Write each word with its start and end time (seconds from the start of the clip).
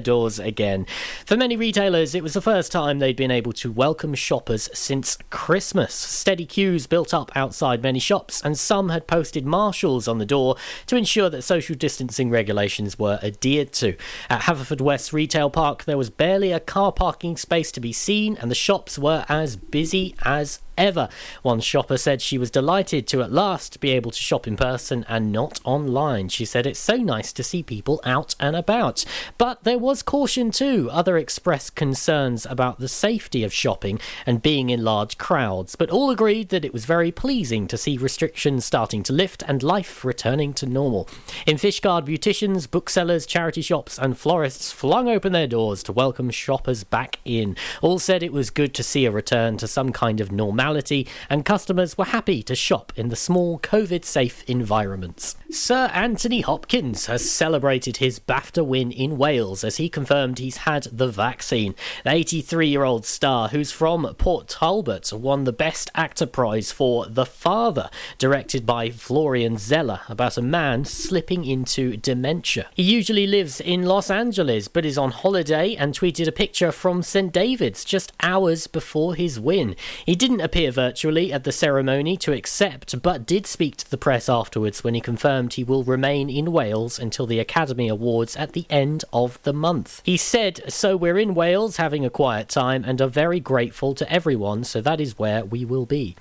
doors 0.00 0.40
again. 0.40 0.86
For 1.24 1.36
many 1.36 1.56
retailers, 1.56 2.16
it 2.16 2.22
was 2.22 2.34
the 2.34 2.40
first 2.40 2.72
time 2.72 2.98
they'd 2.98 3.14
been 3.14 3.30
able 3.30 3.52
to 3.52 3.70
welcome 3.70 4.14
shoppers 4.14 4.68
since 4.74 5.16
Christmas. 5.30 5.94
Steady 5.94 6.46
queues 6.46 6.88
built 6.88 7.14
up 7.14 7.30
outside 7.36 7.80
many 7.80 8.00
shops, 8.00 8.42
and 8.42 8.58
some 8.58 8.88
had 8.88 9.06
posted 9.06 9.46
marshals 9.46 10.08
on 10.08 10.18
the 10.18 10.26
door 10.26 10.56
to 10.86 10.96
ensure 10.96 11.30
that 11.30 11.42
social 11.42 11.76
distancing 11.76 12.28
regulations 12.28 12.98
were 12.98 13.20
adhered 13.22 13.72
to. 13.74 13.96
At 14.28 14.42
Haverfordwest 14.42 15.12
Retail 15.12 15.48
Park, 15.48 15.84
there 15.84 15.98
was 15.98 16.10
barely 16.10 16.50
a 16.50 16.58
car 16.58 16.90
parking 16.90 17.36
space 17.36 17.70
to 17.70 17.80
be 17.80 17.92
seen, 17.92 18.36
and 18.38 18.50
the 18.50 18.56
shops 18.56 18.98
were 18.98 19.24
as 19.28 19.54
busy 19.54 20.16
as 20.24 20.58
ever. 20.76 21.08
One 21.42 21.60
shopper 21.60 21.96
said 21.96 22.20
she 22.20 22.38
was 22.38 22.50
delighted 22.50 23.06
to 23.08 23.22
at 23.22 23.32
last 23.32 23.80
be 23.80 23.90
able 23.90 24.10
to 24.10 24.18
shop 24.18 24.46
in 24.46 24.56
person 24.56 25.04
and 25.08 25.32
not 25.32 25.60
online. 25.64 26.28
She 26.28 26.44
said 26.44 26.66
it's 26.66 26.78
so 26.78 26.96
nice 26.96 27.32
to 27.34 27.42
see 27.42 27.62
people 27.62 28.00
out 28.04 28.34
and 28.40 28.56
about. 28.56 29.04
But 29.38 29.64
there 29.64 29.78
was 29.78 30.02
caution 30.02 30.50
too. 30.50 30.88
Other 30.90 31.16
expressed 31.16 31.74
concerns 31.74 32.46
about 32.46 32.78
the 32.78 32.88
safety 32.88 33.44
of 33.44 33.52
shopping 33.52 34.00
and 34.26 34.42
being 34.42 34.70
in 34.70 34.84
large 34.84 35.18
crowds, 35.18 35.76
but 35.76 35.90
all 35.90 36.10
agreed 36.10 36.48
that 36.48 36.64
it 36.64 36.72
was 36.72 36.84
very 36.84 37.12
pleasing 37.12 37.66
to 37.68 37.78
see 37.78 37.96
restrictions 37.96 38.64
starting 38.64 39.02
to 39.04 39.12
lift 39.12 39.42
and 39.46 39.62
life 39.62 40.04
returning 40.04 40.52
to 40.54 40.66
normal. 40.66 41.08
In 41.46 41.56
Fishguard, 41.56 42.06
beauticians, 42.06 42.70
booksellers, 42.70 43.26
charity 43.26 43.62
shops, 43.62 43.98
and 43.98 44.18
florists 44.18 44.72
flung 44.72 45.08
open 45.08 45.32
their 45.32 45.46
doors 45.46 45.82
to 45.84 45.92
welcome 45.92 46.30
shoppers 46.30 46.84
back 46.84 47.18
in. 47.24 47.56
All 47.82 47.98
said 47.98 48.22
it 48.22 48.32
was 48.32 48.50
good 48.50 48.74
to 48.74 48.82
see 48.82 49.06
a 49.06 49.10
return 49.10 49.56
to 49.58 49.68
some 49.68 49.92
kind 49.92 50.20
of 50.20 50.32
normality 50.32 50.63
normality, 50.64 51.06
and 51.28 51.44
customers 51.44 51.98
were 51.98 52.06
happy 52.06 52.42
to 52.42 52.54
shop 52.54 52.92
in 52.96 53.10
the 53.10 53.16
small 53.16 53.58
COVID 53.58 54.04
safe 54.04 54.42
environments. 54.48 55.36
Sir 55.50 55.90
Anthony 55.92 56.40
Hopkins 56.40 57.06
has 57.06 57.30
celebrated 57.30 57.98
his 57.98 58.18
BAFTA 58.18 58.64
win 58.64 58.90
in 58.90 59.18
Wales 59.18 59.62
as 59.62 59.76
he 59.76 59.88
confirmed 59.88 60.38
he's 60.38 60.58
had 60.58 60.84
the 60.90 61.08
vaccine. 61.08 61.74
The 62.02 62.12
83 62.12 62.66
year 62.68 62.82
old 62.82 63.04
star, 63.04 63.48
who's 63.48 63.72
from 63.72 64.06
Port 64.16 64.48
Talbot, 64.48 65.12
won 65.12 65.44
the 65.44 65.52
Best 65.52 65.90
Actor 65.94 66.26
prize 66.26 66.72
for 66.72 67.06
The 67.06 67.26
Father, 67.26 67.90
directed 68.18 68.64
by 68.64 68.90
Florian 68.90 69.58
Zeller, 69.58 70.00
about 70.08 70.38
a 70.38 70.42
man 70.42 70.86
slipping 70.86 71.44
into 71.44 71.96
dementia. 71.98 72.68
He 72.74 72.82
usually 72.82 73.26
lives 73.26 73.60
in 73.60 73.84
Los 73.84 74.10
Angeles 74.10 74.68
but 74.68 74.86
is 74.86 74.96
on 74.96 75.10
holiday 75.10 75.74
and 75.74 75.94
tweeted 75.94 76.26
a 76.26 76.32
picture 76.32 76.72
from 76.72 77.02
St. 77.02 77.32
David's 77.32 77.84
just 77.84 78.12
hours 78.22 78.66
before 78.66 79.14
his 79.14 79.38
win. 79.38 79.76
He 80.06 80.16
didn't 80.16 80.40
appear 80.54 80.70
virtually 80.70 81.32
at 81.32 81.42
the 81.42 81.50
ceremony 81.50 82.16
to 82.16 82.32
accept, 82.32 83.02
but 83.02 83.26
did 83.26 83.44
speak 83.44 83.76
to 83.76 83.90
the 83.90 83.98
press 83.98 84.28
afterwards 84.28 84.84
when 84.84 84.94
he 84.94 85.00
confirmed 85.00 85.54
he 85.54 85.64
will 85.64 85.82
remain 85.82 86.30
in 86.30 86.52
Wales 86.52 86.96
until 86.96 87.26
the 87.26 87.40
Academy 87.40 87.88
Awards 87.88 88.36
at 88.36 88.52
the 88.52 88.64
end 88.70 89.04
of 89.12 89.42
the 89.42 89.52
month. 89.52 90.00
He 90.04 90.16
said, 90.16 90.62
So 90.68 90.96
we're 90.96 91.18
in 91.18 91.34
Wales 91.34 91.78
having 91.78 92.04
a 92.04 92.10
quiet 92.10 92.48
time 92.48 92.84
and 92.84 93.00
are 93.00 93.08
very 93.08 93.40
grateful 93.40 93.96
to 93.96 94.08
everyone, 94.08 94.62
so 94.62 94.80
that 94.80 95.00
is 95.00 95.18
where 95.18 95.44
we 95.44 95.64
will 95.64 95.86
be. 95.86 96.14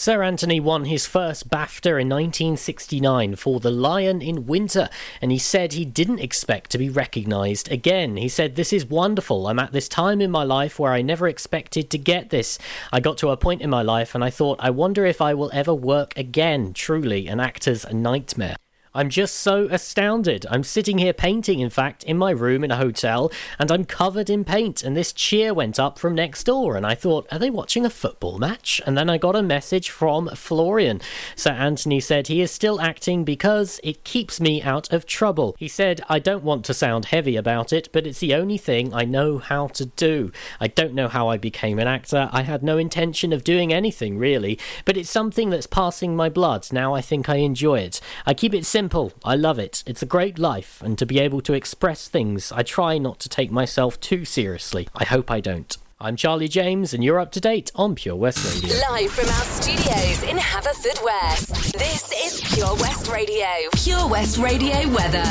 Sir 0.00 0.22
Anthony 0.22 0.60
won 0.60 0.84
his 0.84 1.08
first 1.08 1.50
BAFTA 1.50 2.00
in 2.00 2.08
1969 2.08 3.34
for 3.34 3.58
The 3.58 3.72
Lion 3.72 4.22
in 4.22 4.46
Winter, 4.46 4.88
and 5.20 5.32
he 5.32 5.38
said 5.38 5.72
he 5.72 5.84
didn't 5.84 6.20
expect 6.20 6.70
to 6.70 6.78
be 6.78 6.88
recognised 6.88 7.68
again. 7.72 8.16
He 8.16 8.28
said, 8.28 8.54
This 8.54 8.72
is 8.72 8.86
wonderful. 8.86 9.48
I'm 9.48 9.58
at 9.58 9.72
this 9.72 9.88
time 9.88 10.20
in 10.20 10.30
my 10.30 10.44
life 10.44 10.78
where 10.78 10.92
I 10.92 11.02
never 11.02 11.26
expected 11.26 11.90
to 11.90 11.98
get 11.98 12.30
this. 12.30 12.60
I 12.92 13.00
got 13.00 13.18
to 13.18 13.30
a 13.30 13.36
point 13.36 13.60
in 13.60 13.70
my 13.70 13.82
life 13.82 14.14
and 14.14 14.22
I 14.22 14.30
thought, 14.30 14.60
I 14.62 14.70
wonder 14.70 15.04
if 15.04 15.20
I 15.20 15.34
will 15.34 15.50
ever 15.52 15.74
work 15.74 16.16
again. 16.16 16.74
Truly, 16.74 17.26
an 17.26 17.40
actor's 17.40 17.84
nightmare. 17.92 18.54
I'm 18.94 19.10
just 19.10 19.36
so 19.36 19.68
astounded. 19.70 20.46
I'm 20.50 20.64
sitting 20.64 20.98
here 20.98 21.12
painting, 21.12 21.60
in 21.60 21.70
fact, 21.70 22.04
in 22.04 22.16
my 22.16 22.30
room 22.30 22.64
in 22.64 22.70
a 22.70 22.76
hotel, 22.76 23.30
and 23.58 23.70
I'm 23.70 23.84
covered 23.84 24.30
in 24.30 24.44
paint. 24.44 24.82
And 24.82 24.96
this 24.96 25.12
cheer 25.12 25.52
went 25.52 25.78
up 25.78 25.98
from 25.98 26.14
next 26.14 26.44
door, 26.44 26.76
and 26.76 26.86
I 26.86 26.94
thought, 26.94 27.26
are 27.30 27.38
they 27.38 27.50
watching 27.50 27.84
a 27.84 27.90
football 27.90 28.38
match? 28.38 28.80
And 28.86 28.96
then 28.96 29.10
I 29.10 29.18
got 29.18 29.36
a 29.36 29.42
message 29.42 29.90
from 29.90 30.28
Florian. 30.30 31.00
Sir 31.36 31.50
Anthony 31.52 32.00
said 32.00 32.26
he 32.26 32.40
is 32.40 32.50
still 32.50 32.80
acting 32.80 33.24
because 33.24 33.80
it 33.84 34.04
keeps 34.04 34.40
me 34.40 34.62
out 34.62 34.92
of 34.92 35.06
trouble. 35.06 35.54
He 35.58 35.68
said, 35.68 36.00
I 36.08 36.18
don't 36.18 36.44
want 36.44 36.64
to 36.66 36.74
sound 36.74 37.06
heavy 37.06 37.36
about 37.36 37.72
it, 37.72 37.88
but 37.92 38.06
it's 38.06 38.20
the 38.20 38.34
only 38.34 38.58
thing 38.58 38.94
I 38.94 39.04
know 39.04 39.38
how 39.38 39.68
to 39.68 39.86
do. 39.86 40.32
I 40.60 40.68
don't 40.68 40.94
know 40.94 41.08
how 41.08 41.28
I 41.28 41.36
became 41.36 41.78
an 41.78 41.86
actor. 41.86 42.28
I 42.32 42.42
had 42.42 42.62
no 42.62 42.78
intention 42.78 43.32
of 43.32 43.44
doing 43.44 43.72
anything, 43.72 44.18
really, 44.18 44.58
but 44.84 44.96
it's 44.96 45.10
something 45.10 45.50
that's 45.50 45.66
passing 45.66 46.16
my 46.16 46.28
blood. 46.28 46.72
Now 46.72 46.94
I 46.94 47.00
think 47.00 47.28
I 47.28 47.36
enjoy 47.36 47.80
it. 47.80 48.00
I 48.26 48.34
keep 48.34 48.54
it 48.54 48.66
simple 48.78 49.08
simple. 49.08 49.28
I 49.28 49.34
love 49.34 49.58
it. 49.58 49.82
It's 49.86 50.02
a 50.02 50.06
great 50.06 50.38
life, 50.38 50.80
and 50.84 50.96
to 50.98 51.04
be 51.04 51.18
able 51.18 51.40
to 51.40 51.52
express 51.52 52.06
things, 52.06 52.52
I 52.52 52.62
try 52.62 52.96
not 52.96 53.18
to 53.18 53.28
take 53.28 53.50
myself 53.50 53.98
too 53.98 54.24
seriously. 54.24 54.86
I 54.94 55.04
hope 55.04 55.32
I 55.32 55.40
don't. 55.40 55.76
I'm 56.00 56.14
Charlie 56.14 56.46
James, 56.46 56.94
and 56.94 57.02
you're 57.02 57.18
up 57.18 57.32
to 57.32 57.40
date 57.40 57.72
on 57.74 57.96
Pure 57.96 58.14
West 58.14 58.62
Radio. 58.62 58.76
Live 58.88 59.10
from 59.10 59.26
our 59.26 59.46
studios 59.60 60.22
in 60.22 60.36
Haverfordwest, 60.36 61.72
this 61.72 62.12
is 62.24 62.54
Pure 62.54 62.76
West 62.76 63.10
Radio. 63.10 63.48
Pure 63.74 64.08
West 64.08 64.38
Radio 64.38 64.88
weather. 64.94 65.28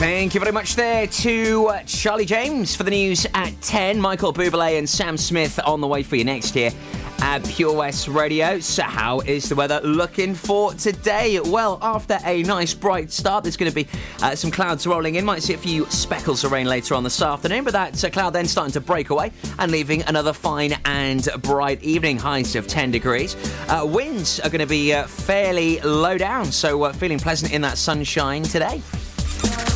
Thank 0.00 0.34
you 0.34 0.40
very 0.40 0.52
much 0.52 0.74
there 0.74 1.06
to 1.06 1.68
uh, 1.68 1.82
Charlie 1.84 2.26
James 2.26 2.74
for 2.74 2.82
the 2.82 2.90
news 2.90 3.28
at 3.32 3.52
10. 3.62 4.00
Michael 4.00 4.32
Bublé 4.32 4.76
and 4.76 4.88
Sam 4.88 5.16
Smith 5.16 5.60
on 5.64 5.80
the 5.80 5.86
way 5.86 6.02
for 6.02 6.16
you 6.16 6.24
next 6.24 6.56
year 6.56 6.72
at 7.20 7.44
Pure 7.44 7.76
West 7.76 8.08
Radio. 8.08 8.60
So, 8.60 8.82
how 8.82 9.20
is 9.20 9.48
the 9.48 9.54
weather 9.54 9.80
looking 9.82 10.34
for 10.34 10.72
today? 10.74 11.40
Well, 11.40 11.78
after 11.82 12.18
a 12.24 12.42
nice 12.42 12.74
bright 12.74 13.10
start, 13.10 13.44
there's 13.44 13.56
going 13.56 13.70
to 13.70 13.74
be 13.74 13.88
uh, 14.22 14.34
some 14.34 14.50
clouds 14.50 14.86
rolling 14.86 15.16
in. 15.16 15.24
Might 15.24 15.42
see 15.42 15.54
a 15.54 15.58
few 15.58 15.86
speckles 15.86 16.44
of 16.44 16.52
rain 16.52 16.66
later 16.66 16.94
on 16.94 17.04
this 17.04 17.20
afternoon, 17.20 17.64
but 17.64 17.72
that 17.72 18.02
uh, 18.04 18.10
cloud 18.10 18.30
then 18.30 18.46
starting 18.46 18.72
to 18.72 18.80
break 18.80 19.10
away 19.10 19.32
and 19.58 19.70
leaving 19.70 20.02
another 20.02 20.32
fine 20.32 20.74
and 20.84 21.28
bright 21.42 21.82
evening. 21.82 22.18
Highs 22.18 22.54
of 22.56 22.66
10 22.66 22.90
degrees. 22.90 23.36
Uh, 23.68 23.86
winds 23.86 24.40
are 24.40 24.50
going 24.50 24.60
to 24.60 24.66
be 24.66 24.92
uh, 24.92 25.06
fairly 25.06 25.80
low 25.80 26.18
down, 26.18 26.46
so 26.46 26.82
uh, 26.84 26.92
feeling 26.92 27.18
pleasant 27.18 27.52
in 27.52 27.62
that 27.62 27.78
sunshine 27.78 28.42
today. 28.42 28.82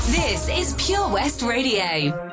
This 0.06 0.48
is 0.48 0.74
Pure 0.78 1.08
West 1.10 1.42
Radio. 1.42 2.32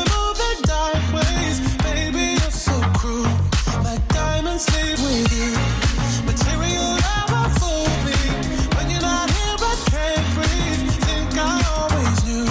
diamonds 4.61 4.75
leave 4.75 5.01
with 5.01 5.31
you. 5.33 5.51
Material 6.25 6.95
never 6.95 7.49
fool 7.59 7.87
me. 8.05 8.17
When 8.75 8.89
you're 8.89 9.01
not 9.01 9.29
here, 9.29 9.57
I 9.59 9.75
can't 9.89 10.27
breathe. 10.35 10.91
Think 11.05 11.37
I 11.37 11.63
always 11.75 12.19
knew. 12.25 12.45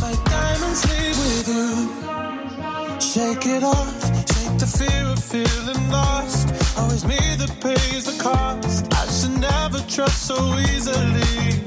My 0.00 0.14
diamonds 0.24 0.82
leave 0.90 1.18
with 1.18 1.48
you. 1.48 3.00
Shake 3.00 3.46
it 3.46 3.62
off, 3.62 4.02
shake 4.32 4.58
the 4.58 4.66
fear 4.66 5.06
of 5.06 5.22
feeling 5.22 5.90
lost. 5.90 6.48
Always 6.78 7.04
me 7.04 7.18
that 7.36 7.52
pays 7.60 8.04
the 8.06 8.22
cost. 8.22 8.92
I 8.92 9.06
should 9.10 9.38
never 9.38 9.78
trust 9.88 10.26
so 10.26 10.36
easily. 10.58 11.62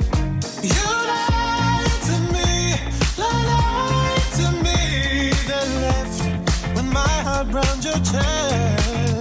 You 0.64 0.86
lied 1.12 2.02
to 2.10 2.18
me, 2.34 2.76
lied 3.18 4.28
to 4.40 4.52
me, 4.66 5.32
then 5.48 5.70
left 5.82 6.76
with 6.76 6.86
my 6.92 7.08
heart 7.24 7.48
round 7.54 7.84
your 7.86 8.00
chest. 8.04 9.17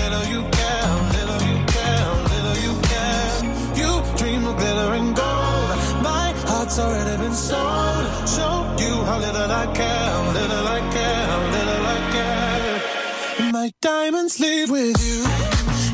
little 0.00 0.24
you 0.32 0.42
care, 0.58 0.90
little 1.16 1.42
you 1.48 1.58
care, 1.74 2.06
little 2.32 2.58
you 2.66 2.74
care. 2.90 3.30
You 3.80 3.90
dream 4.16 4.46
of 4.46 4.56
glitter 4.56 4.90
and 4.98 5.14
gold. 5.14 5.68
My 6.02 6.32
heart's 6.48 6.78
already 6.78 7.16
been 7.22 7.34
sold. 7.34 8.04
Show 8.28 8.54
you 8.82 8.94
how 9.08 9.18
little 9.18 9.50
I 9.62 9.66
care, 9.80 10.14
little 10.38 10.66
I 10.78 10.80
care, 10.96 11.26
little 11.56 11.86
I 11.96 11.98
care. 12.14 13.52
My 13.52 13.70
diamonds 13.80 14.38
leave 14.40 14.70
with 14.70 14.98
you. 15.06 15.20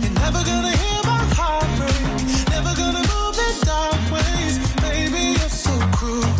You're 0.03 0.17
never 0.25 0.43
gonna 0.51 0.75
hear 0.83 1.01
my 1.05 1.25
heart 1.39 1.71
break. 1.79 2.05
Never 2.55 2.73
gonna 2.83 3.05
move 3.13 3.37
in 3.47 3.55
dark 3.71 4.03
ways. 4.15 4.55
Baby, 4.87 5.23
you're 5.39 5.57
so 5.67 5.75
cruel. 5.97 6.40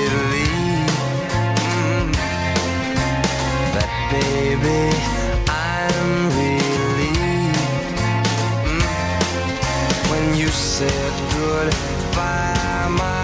baby. 4.11 4.81
I'm 5.47 6.11
relieved 6.37 7.97
mm. 8.67 8.83
when 10.11 10.25
you 10.35 10.49
said 10.49 11.13
goodbye. 11.35 12.87
My 12.89 13.20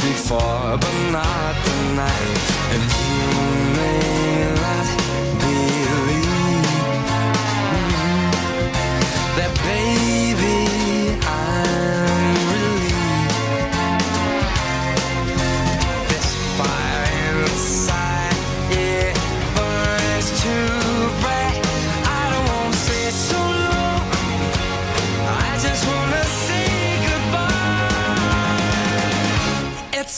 before, 0.00 0.78
but 0.78 1.10
not 1.10 1.54
tonight. 1.64 2.37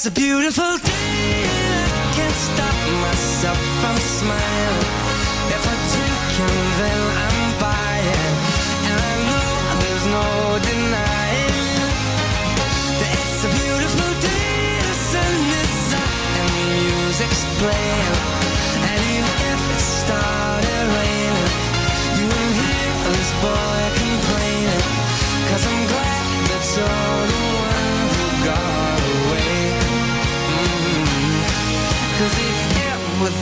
It's 0.03 0.07
a 0.07 0.11
beautiful 0.11 0.79
time. 0.79 0.90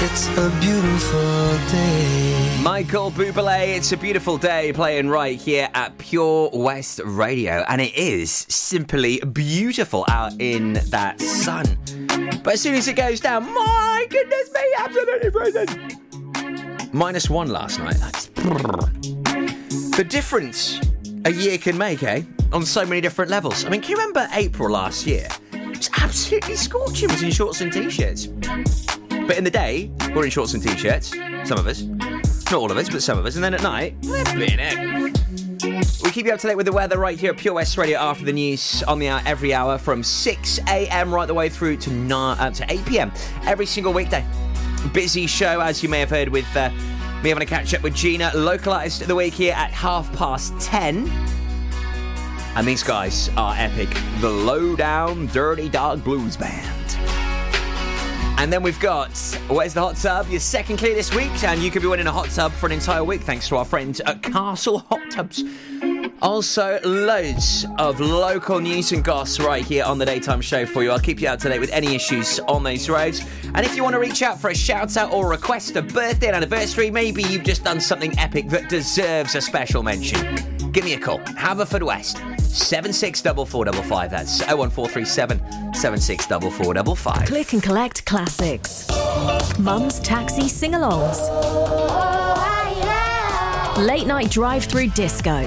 It's 0.00 0.28
a 0.28 0.48
beautiful 0.60 1.58
day. 1.72 2.60
Michael 2.62 3.10
Bublé, 3.10 3.76
it's 3.76 3.90
a 3.90 3.96
beautiful 3.96 4.38
day 4.38 4.72
playing 4.72 5.08
right 5.08 5.36
here 5.36 5.68
at 5.74 5.98
Pure 5.98 6.50
West 6.52 7.00
Radio, 7.04 7.64
and 7.68 7.80
it 7.80 7.92
is 7.96 8.30
simply 8.48 9.18
beautiful 9.18 10.04
out 10.08 10.32
in 10.38 10.74
that 10.90 11.20
sun. 11.20 11.76
But 12.44 12.54
as 12.54 12.60
soon 12.60 12.76
as 12.76 12.86
it 12.86 12.94
goes 12.94 13.18
down, 13.18 13.52
my 13.52 14.06
goodness 14.08 14.52
me, 14.54 14.60
absolutely 14.78 15.30
freezing. 15.32 16.90
Minus 16.92 17.28
one 17.28 17.48
last 17.48 17.80
night. 17.80 17.96
That's 17.96 18.26
the 19.96 20.06
difference 20.08 20.80
a 21.24 21.32
year 21.32 21.58
can 21.58 21.76
make, 21.76 22.04
eh? 22.04 22.22
On 22.52 22.64
so 22.64 22.86
many 22.86 23.00
different 23.00 23.32
levels. 23.32 23.64
I 23.64 23.68
mean, 23.68 23.80
can 23.80 23.90
you 23.90 23.96
remember 23.96 24.28
April 24.32 24.70
last 24.70 25.08
year? 25.08 25.26
It 25.52 25.76
was 25.76 25.90
absolutely 26.00 26.54
scorching. 26.54 27.10
It 27.10 27.14
was 27.14 27.22
in 27.24 27.32
shorts 27.32 27.60
and 27.62 27.72
t-shirts. 27.72 28.28
But 29.28 29.36
in 29.36 29.44
the 29.44 29.50
day, 29.50 29.90
we're 30.14 30.24
in 30.24 30.30
shorts 30.30 30.54
and 30.54 30.62
t-shirts. 30.62 31.10
Some 31.44 31.58
of 31.58 31.66
us. 31.66 31.82
Not 31.82 32.54
all 32.54 32.72
of 32.72 32.78
us, 32.78 32.88
but 32.88 33.02
some 33.02 33.18
of 33.18 33.26
us. 33.26 33.34
And 33.34 33.44
then 33.44 33.52
at 33.52 33.62
night, 33.62 33.94
it. 34.02 36.02
We 36.02 36.10
keep 36.10 36.24
you 36.24 36.32
up 36.32 36.40
to 36.40 36.46
date 36.46 36.56
with 36.56 36.64
the 36.64 36.72
weather 36.72 36.98
right 36.98 37.18
here 37.18 37.32
at 37.32 37.36
Pure 37.36 37.52
West 37.52 37.76
Radio 37.76 37.98
after 37.98 38.24
the 38.24 38.32
news 38.32 38.82
on 38.84 38.98
the 38.98 39.08
hour 39.08 39.20
every 39.26 39.52
hour 39.52 39.76
from 39.76 40.02
6 40.02 40.60
a.m. 40.66 41.14
right 41.14 41.26
the 41.26 41.34
way 41.34 41.50
through 41.50 41.76
to, 41.76 41.90
9, 41.90 42.38
uh, 42.38 42.50
to 42.52 42.72
8 42.72 42.86
p.m. 42.86 43.12
every 43.44 43.66
single 43.66 43.92
weekday. 43.92 44.24
Busy 44.94 45.26
show, 45.26 45.60
as 45.60 45.82
you 45.82 45.90
may 45.90 46.00
have 46.00 46.08
heard, 46.08 46.30
with 46.30 46.46
uh, 46.56 46.70
me 47.22 47.28
having 47.28 47.42
a 47.42 47.46
catch 47.46 47.74
up 47.74 47.82
with 47.82 47.94
Gina, 47.94 48.32
local 48.34 48.72
artist 48.72 49.02
of 49.02 49.08
the 49.08 49.14
week 49.14 49.34
here 49.34 49.52
at 49.52 49.70
half 49.72 50.10
past 50.16 50.58
10. 50.60 51.06
And 52.56 52.66
these 52.66 52.82
guys 52.82 53.28
are 53.36 53.54
epic. 53.58 53.90
The 54.22 54.30
Lowdown 54.30 55.26
Dirty 55.26 55.68
Dog 55.68 56.02
Blues 56.02 56.34
Band. 56.34 57.27
And 58.38 58.52
then 58.52 58.62
we've 58.62 58.78
got 58.78 59.10
Where's 59.48 59.74
the 59.74 59.80
Hot 59.80 59.96
Tub? 59.96 60.28
Your 60.28 60.38
second 60.38 60.76
clear 60.76 60.94
this 60.94 61.12
week, 61.12 61.42
and 61.42 61.60
you 61.60 61.72
could 61.72 61.82
be 61.82 61.88
winning 61.88 62.06
a 62.06 62.12
hot 62.12 62.30
tub 62.30 62.52
for 62.52 62.66
an 62.66 62.72
entire 62.72 63.02
week 63.02 63.22
thanks 63.22 63.48
to 63.48 63.56
our 63.56 63.64
friends 63.64 64.00
at 64.00 64.22
Castle 64.22 64.78
Hot 64.90 65.10
Tubs. 65.10 65.42
Also, 66.22 66.78
loads 66.84 67.66
of 67.78 67.98
local 67.98 68.60
news 68.60 68.92
and 68.92 69.02
goss 69.02 69.40
right 69.40 69.64
here 69.64 69.84
on 69.84 69.98
the 69.98 70.06
daytime 70.06 70.40
show 70.40 70.64
for 70.64 70.84
you. 70.84 70.92
I'll 70.92 71.00
keep 71.00 71.20
you 71.20 71.26
up 71.26 71.40
to 71.40 71.48
date 71.48 71.58
with 71.58 71.72
any 71.72 71.96
issues 71.96 72.38
on 72.40 72.62
those 72.62 72.88
roads. 72.88 73.22
And 73.54 73.66
if 73.66 73.74
you 73.74 73.82
want 73.82 73.94
to 73.94 74.00
reach 74.00 74.22
out 74.22 74.40
for 74.40 74.50
a 74.50 74.54
shout 74.54 74.96
out 74.96 75.12
or 75.12 75.28
request 75.28 75.74
a 75.74 75.82
birthday 75.82 76.28
and 76.28 76.36
anniversary, 76.36 76.92
maybe 76.92 77.24
you've 77.24 77.44
just 77.44 77.64
done 77.64 77.80
something 77.80 78.16
epic 78.20 78.50
that 78.50 78.68
deserves 78.68 79.34
a 79.34 79.40
special 79.40 79.82
mention, 79.82 80.36
give 80.70 80.84
me 80.84 80.94
a 80.94 81.00
call. 81.00 81.18
Haverfordwest. 81.18 82.37
764455. 82.48 84.10
That's 84.10 84.40
01437 84.40 85.38
764455. 85.74 87.26
Click 87.26 87.52
and 87.52 87.62
collect 87.62 88.04
classics. 88.04 88.88
Mum's 89.58 90.00
taxi 90.00 90.48
sing 90.48 90.72
alongs. 90.72 91.18
Late 93.78 94.06
night 94.06 94.30
drive 94.30 94.64
through 94.64 94.88
disco. 94.88 95.42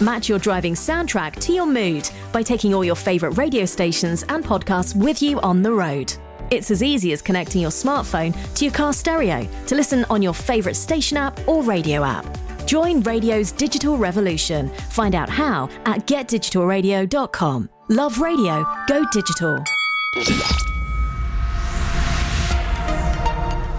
Match 0.00 0.28
your 0.28 0.38
driving 0.38 0.74
soundtrack 0.74 1.36
to 1.40 1.52
your 1.52 1.66
mood 1.66 2.08
by 2.32 2.42
taking 2.42 2.74
all 2.74 2.84
your 2.84 2.96
favourite 2.96 3.36
radio 3.36 3.64
stations 3.64 4.24
and 4.28 4.44
podcasts 4.44 4.96
with 4.96 5.22
you 5.22 5.40
on 5.40 5.62
the 5.62 5.72
road. 5.72 6.12
It's 6.50 6.70
as 6.70 6.82
easy 6.82 7.12
as 7.12 7.22
connecting 7.22 7.62
your 7.62 7.70
smartphone 7.70 8.34
to 8.54 8.64
your 8.64 8.74
car 8.74 8.92
stereo 8.92 9.48
to 9.66 9.74
listen 9.74 10.04
on 10.10 10.20
your 10.20 10.34
favourite 10.34 10.76
station 10.76 11.16
app 11.16 11.48
or 11.48 11.62
radio 11.62 12.04
app. 12.04 12.26
Join 12.66 13.00
radio's 13.02 13.52
digital 13.52 13.96
revolution. 13.96 14.68
Find 14.90 15.14
out 15.14 15.28
how 15.28 15.68
at 15.84 16.06
getdigitalradio.com. 16.06 17.68
Love 17.88 18.20
radio, 18.20 18.66
go 18.88 19.04
digital. 19.12 19.62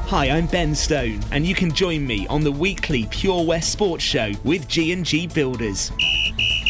Hi, 0.08 0.30
I'm 0.30 0.46
Ben 0.46 0.76
Stone, 0.76 1.22
and 1.32 1.44
you 1.44 1.56
can 1.56 1.72
join 1.72 2.06
me 2.06 2.28
on 2.28 2.44
the 2.44 2.52
weekly 2.52 3.08
Pure 3.10 3.46
West 3.46 3.72
Sports 3.72 4.04
Show 4.04 4.32
with 4.44 4.68
G&G 4.68 5.28
Builders. 5.28 5.92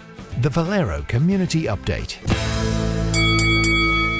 The 0.41 0.49
Valero 0.49 1.03
Community 1.07 1.63
Update. 1.63 2.17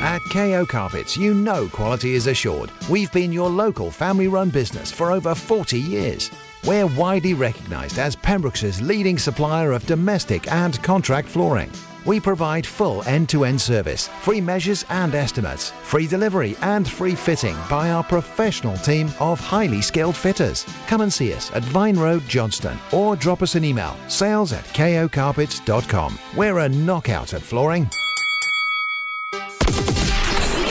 At 0.02 0.22
KO 0.32 0.66
Carpets, 0.66 1.18
you 1.18 1.34
know 1.34 1.68
quality 1.68 2.16
is 2.16 2.28
assured. 2.28 2.72
We've 2.90 3.12
been 3.12 3.34
your 3.34 3.50
local 3.50 3.92
family 3.92 4.28
run 4.28 4.50
business 4.50 4.92
for 4.92 5.12
over 5.12 5.36
40 5.36 5.78
years. 5.78 6.32
We're 6.66 6.86
widely 6.86 7.34
recognised 7.34 7.98
as 7.98 8.16
Pembrokeshire's 8.16 8.82
leading 8.82 9.18
supplier 9.18 9.72
of 9.72 9.86
domestic 9.88 10.52
and 10.52 10.82
contract 10.84 11.28
flooring. 11.28 11.72
We 12.06 12.20
provide 12.20 12.66
full 12.66 13.04
end-to-end 13.04 13.62
service, 13.62 14.08
free 14.22 14.42
measures 14.42 14.86
and 14.90 15.14
estimates, 15.14 15.72
free 15.84 16.08
delivery 16.08 16.56
and 16.62 16.88
free 16.88 17.16
fitting 17.16 17.56
by 17.70 17.92
our 17.92 18.04
professional 18.04 18.76
team 18.78 19.12
of 19.20 19.40
highly 19.40 19.82
skilled 19.82 20.16
fitters. 20.16 20.66
Come 20.88 21.02
and 21.02 21.14
see 21.14 21.34
us 21.34 21.52
at 21.54 21.64
Vine 21.66 21.98
Road, 21.98 22.24
Johnston 22.28 22.78
or 22.92 23.16
drop 23.16 23.42
us 23.42 23.56
an 23.56 23.64
email, 23.64 23.96
sales 24.08 24.54
at 24.54 24.66
kocarpets.com. 24.66 26.18
We're 26.36 26.60
a 26.60 26.70
knockout 26.70 27.34
at 27.34 27.42
flooring. 27.42 27.90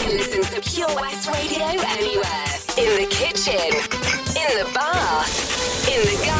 Listen 0.06 0.42
to 0.42 0.60
Pure 0.68 0.94
West 0.96 1.28
Radio 1.28 1.66
anywhere. 1.66 2.46
In 2.78 3.02
the 3.02 3.06
kitchen, 3.10 3.74
in 4.36 4.58
the 4.58 4.70
bath, 4.74 5.49
the 6.04 6.16
garden, 6.24 6.39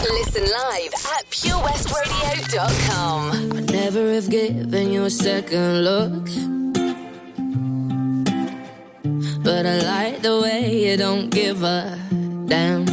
at 0.00 1.24
purewestradio.com. 1.30 3.52
I 3.56 3.60
never 3.60 4.12
have 4.14 4.30
given 4.30 4.92
you 4.92 5.04
a 5.04 5.10
second 5.10 5.84
look. 5.84 6.24
But 9.42 9.66
I 9.66 9.78
like 9.78 10.22
the 10.22 10.40
way 10.42 10.90
you 10.90 10.96
don't 10.96 11.30
give 11.30 11.62
a 11.62 11.98
damn. 12.46 12.86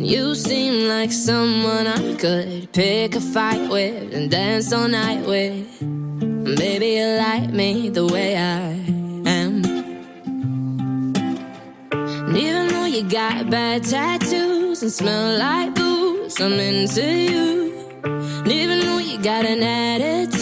You 0.00 0.34
seem 0.34 0.88
like 0.88 1.12
someone 1.12 1.86
I 1.86 2.16
could 2.16 2.72
pick 2.72 3.14
a 3.14 3.20
fight 3.20 3.70
with 3.70 4.12
and 4.12 4.30
dance 4.30 4.72
all 4.72 4.88
night 4.88 5.24
with. 5.26 5.82
Maybe 5.82 6.96
you 6.98 7.06
like 7.06 7.50
me 7.50 7.88
the 7.88 8.06
way 8.06 8.36
I 8.36 9.01
got 13.02 13.50
bad 13.50 13.84
tattoos 13.84 14.82
and 14.82 14.92
smell 14.92 15.38
like 15.38 15.74
booze, 15.74 16.40
I'm 16.40 16.52
into 16.52 17.04
you. 17.04 17.72
And 18.04 18.52
even 18.52 18.80
though 18.80 18.98
you 18.98 19.18
got 19.22 19.44
an 19.44 19.62
attitude, 19.62 20.41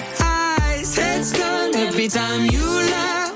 Heads 0.95 1.31
turn 1.31 1.75
every 1.75 2.07
time 2.07 2.45
you 2.51 2.65
laugh. 2.65 3.33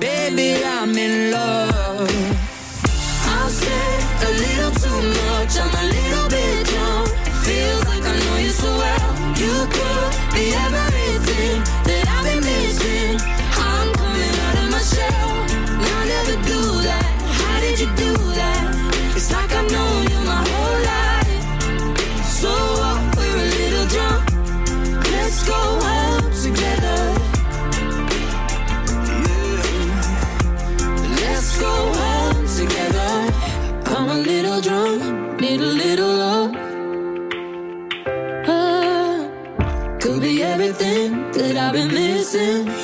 Baby, 0.00 0.62
I'm 0.64 0.96
in 0.96 1.30
love. 1.30 2.10
I'll 3.26 3.48
say 3.48 3.86
a 4.26 4.30
little 4.42 4.72
too 4.82 5.00
much. 5.20 5.56
I'm 5.58 5.74
a 5.74 5.84
little 5.88 6.05
been 42.36 42.75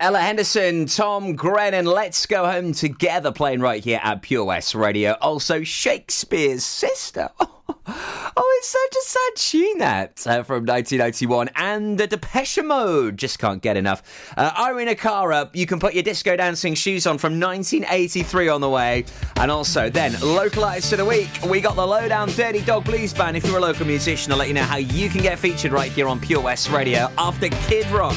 Ella 0.00 0.18
Henderson, 0.18 0.86
Tom 0.86 1.36
Grennan, 1.36 1.84
let's 1.84 2.24
go 2.24 2.46
home 2.50 2.72
together, 2.72 3.30
playing 3.30 3.60
right 3.60 3.84
here 3.84 4.00
at 4.02 4.22
Pure 4.22 4.46
West 4.46 4.74
Radio. 4.74 5.12
Also, 5.20 5.62
Shakespears 5.62 6.64
Sister. 6.64 7.28
Oh, 7.90 8.58
it's 8.58 8.68
such 8.68 8.96
a 8.96 9.08
sad 9.08 9.36
tune 9.36 9.78
that 9.78 10.26
uh, 10.26 10.42
from 10.42 10.66
1991. 10.66 11.48
And 11.56 11.98
the 11.98 12.06
Depeche 12.06 12.62
Mode 12.62 13.16
just 13.16 13.38
can't 13.38 13.62
get 13.62 13.76
enough. 13.76 14.02
Uh, 14.36 14.52
Irene 14.58 14.94
Cara, 14.94 15.50
you 15.54 15.66
can 15.66 15.80
put 15.80 15.94
your 15.94 16.02
disco 16.02 16.36
dancing 16.36 16.74
shoes 16.74 17.06
on 17.06 17.16
from 17.18 17.40
1983 17.40 18.48
on 18.48 18.60
the 18.60 18.68
way. 18.68 19.06
And 19.36 19.50
also, 19.50 19.88
then, 19.88 20.12
localized 20.20 20.90
to 20.90 20.96
the 20.96 21.04
week, 21.04 21.30
we 21.48 21.60
got 21.62 21.76
the 21.76 21.86
Lowdown 21.86 22.28
Dirty 22.28 22.60
Dog 22.60 22.84
Blues 22.84 23.12
Band. 23.14 23.36
If 23.36 23.46
you're 23.46 23.58
a 23.58 23.60
local 23.60 23.86
musician, 23.86 24.32
I'll 24.32 24.38
let 24.38 24.48
you 24.48 24.54
know 24.54 24.62
how 24.62 24.76
you 24.76 25.08
can 25.08 25.22
get 25.22 25.38
featured 25.38 25.72
right 25.72 25.90
here 25.90 26.08
on 26.08 26.20
Pure 26.20 26.42
West 26.42 26.70
Radio 26.70 27.10
after 27.18 27.48
Kid 27.48 27.86
Rock. 27.90 28.16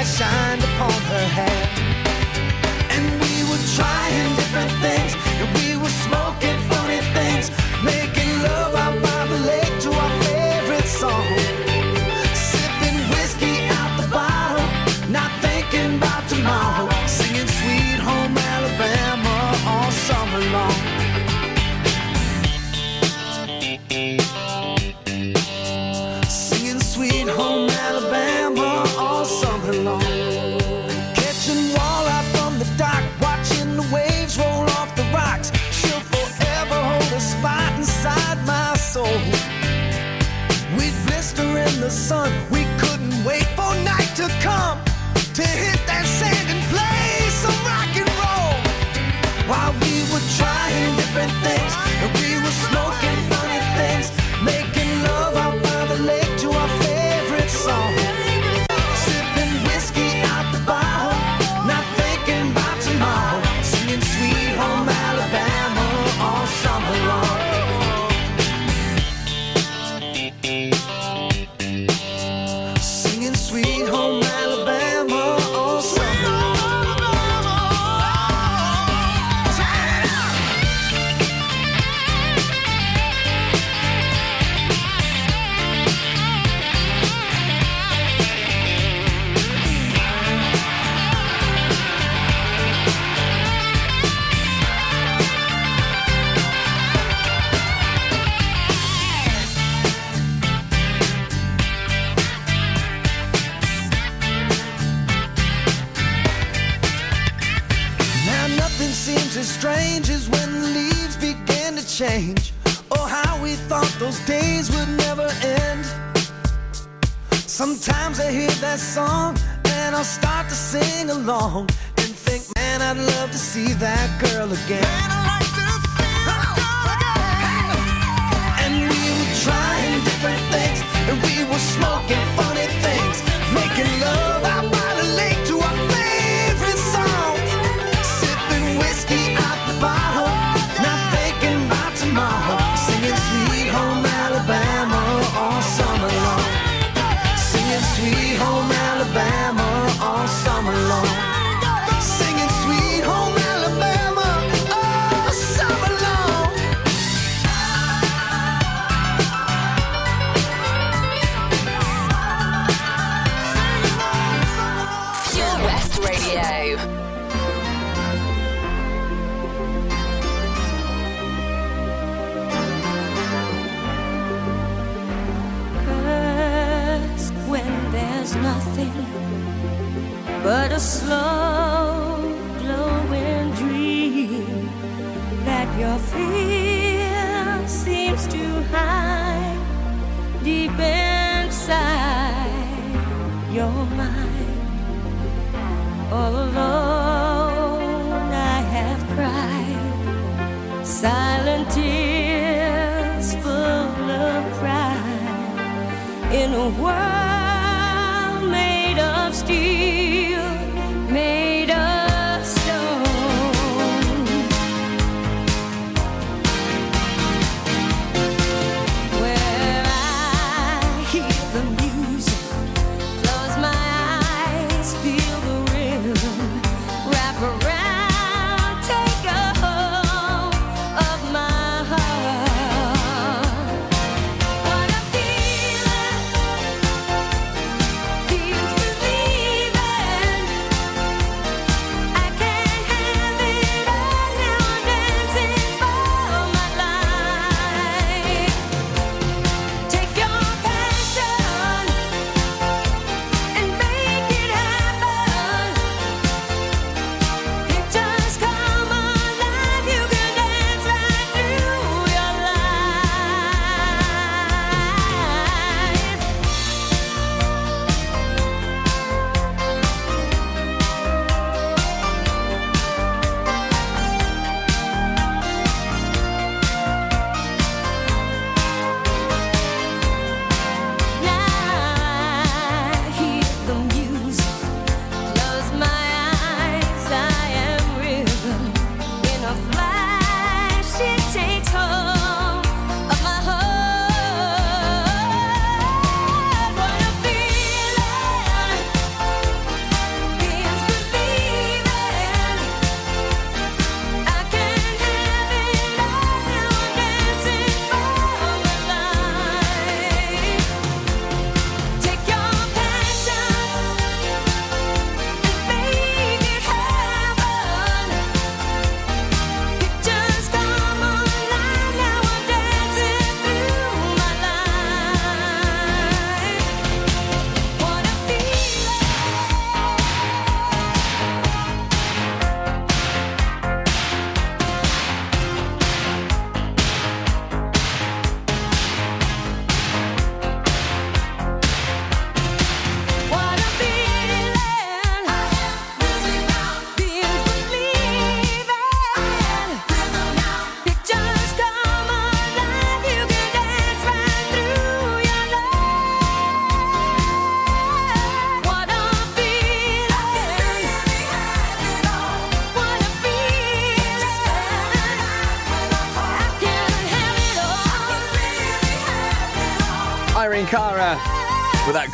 The 0.00 0.06
shined 0.06 0.64
upon 0.64 0.92
her 1.12 1.26
hair. 1.36 1.68
And 2.90 3.04
we 3.20 3.42
were 3.50 3.62
trying 3.76 4.39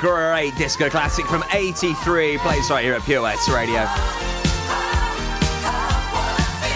great 0.07 0.55
disco 0.55 0.88
classic 0.88 1.27
from 1.27 1.42
83 1.53 2.38
plays 2.38 2.71
right 2.71 2.85
here 2.85 2.95
at 2.95 3.03
Pure 3.03 3.23
West 3.23 3.49
Radio. 3.49 3.81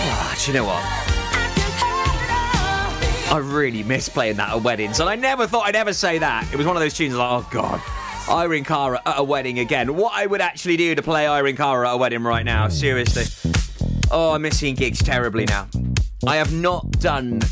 Ah, 0.02 0.34
do 0.36 0.50
you 0.50 0.58
know 0.58 0.64
what? 0.64 0.82
I 3.32 3.38
really 3.38 3.84
miss 3.84 4.08
playing 4.08 4.34
that 4.38 4.48
at 4.50 4.60
weddings, 4.62 4.98
and 4.98 5.08
I 5.08 5.14
never 5.14 5.46
thought 5.46 5.68
I'd 5.68 5.76
ever 5.76 5.92
say 5.92 6.18
that. 6.18 6.52
It 6.52 6.56
was 6.56 6.66
one 6.66 6.74
of 6.74 6.82
those 6.82 6.94
tunes 6.94 7.14
like, 7.14 7.30
oh 7.30 7.46
god, 7.52 7.80
Irene 8.28 8.64
Cara 8.64 9.00
at 9.06 9.20
a 9.20 9.22
wedding 9.22 9.60
again. 9.60 9.94
What 9.94 10.12
I 10.12 10.26
would 10.26 10.40
actually 10.40 10.76
do 10.76 10.96
to 10.96 11.02
play 11.02 11.28
Irene 11.28 11.54
Cara 11.54 11.88
at 11.88 11.94
a 11.94 11.96
wedding 11.96 12.24
right 12.24 12.44
now, 12.44 12.66
seriously. 12.66 13.26
Oh, 14.10 14.32
I'm 14.32 14.42
missing 14.42 14.74
gigs 14.74 15.00
terribly 15.04 15.44
now. 15.44 15.68
I 16.26 16.34
have 16.34 16.52
not 16.52 16.90
done 16.98 17.42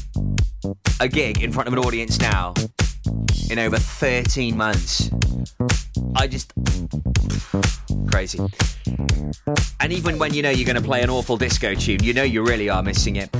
a 0.98 1.06
gig 1.06 1.40
in 1.40 1.52
front 1.52 1.68
of 1.68 1.72
an 1.72 1.78
audience 1.78 2.18
now 2.18 2.54
in 3.48 3.60
over 3.60 3.78
13 3.78 4.56
months. 4.56 5.08
I 6.18 6.26
just. 6.26 6.52
Crazy. 8.10 8.40
And 9.78 9.92
even 9.92 10.18
when 10.18 10.34
you 10.34 10.42
know 10.42 10.50
you're 10.50 10.66
going 10.66 10.74
to 10.74 10.82
play 10.82 11.02
an 11.02 11.10
awful 11.10 11.36
disco 11.36 11.74
tune, 11.74 12.02
you 12.02 12.12
know 12.12 12.24
you 12.24 12.44
really 12.44 12.68
are 12.68 12.82
missing 12.82 13.16
it. 13.16 13.30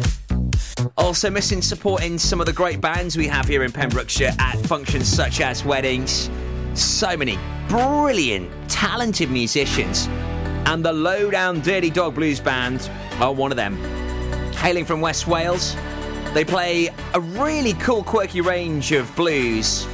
Also, 0.97 1.29
missing 1.29 1.61
supporting 1.61 2.19
some 2.19 2.39
of 2.39 2.47
the 2.47 2.53
great 2.53 2.81
bands 2.81 3.17
we 3.17 3.27
have 3.27 3.49
here 3.49 3.65
in 3.65 3.73
Pembrokeshire 3.73 4.33
at 4.39 4.57
functions 4.67 5.09
such 5.09 5.41
as 5.41 5.65
weddings. 5.65 6.31
So 6.75 7.17
many 7.17 7.37
brilliant, 7.69 8.49
talented 8.71 9.29
musicians. 9.29 10.07
And 10.67 10.85
the 10.85 10.93
Lowdown 10.93 11.61
Dirty 11.61 11.91
Dog 11.91 12.15
Blues 12.15 12.39
Band 12.39 12.89
are 13.19 13.33
one 13.33 13.51
of 13.51 13.57
them. 13.57 13.77
Hailing 14.53 14.85
from 14.85 15.01
West 15.01 15.27
Wales, 15.27 15.75
they 16.33 16.45
play 16.45 16.91
a 17.15 17.21
really 17.21 17.73
cool, 17.75 18.05
quirky 18.05 18.41
range 18.41 18.93
of 18.93 19.15
blues 19.17 19.85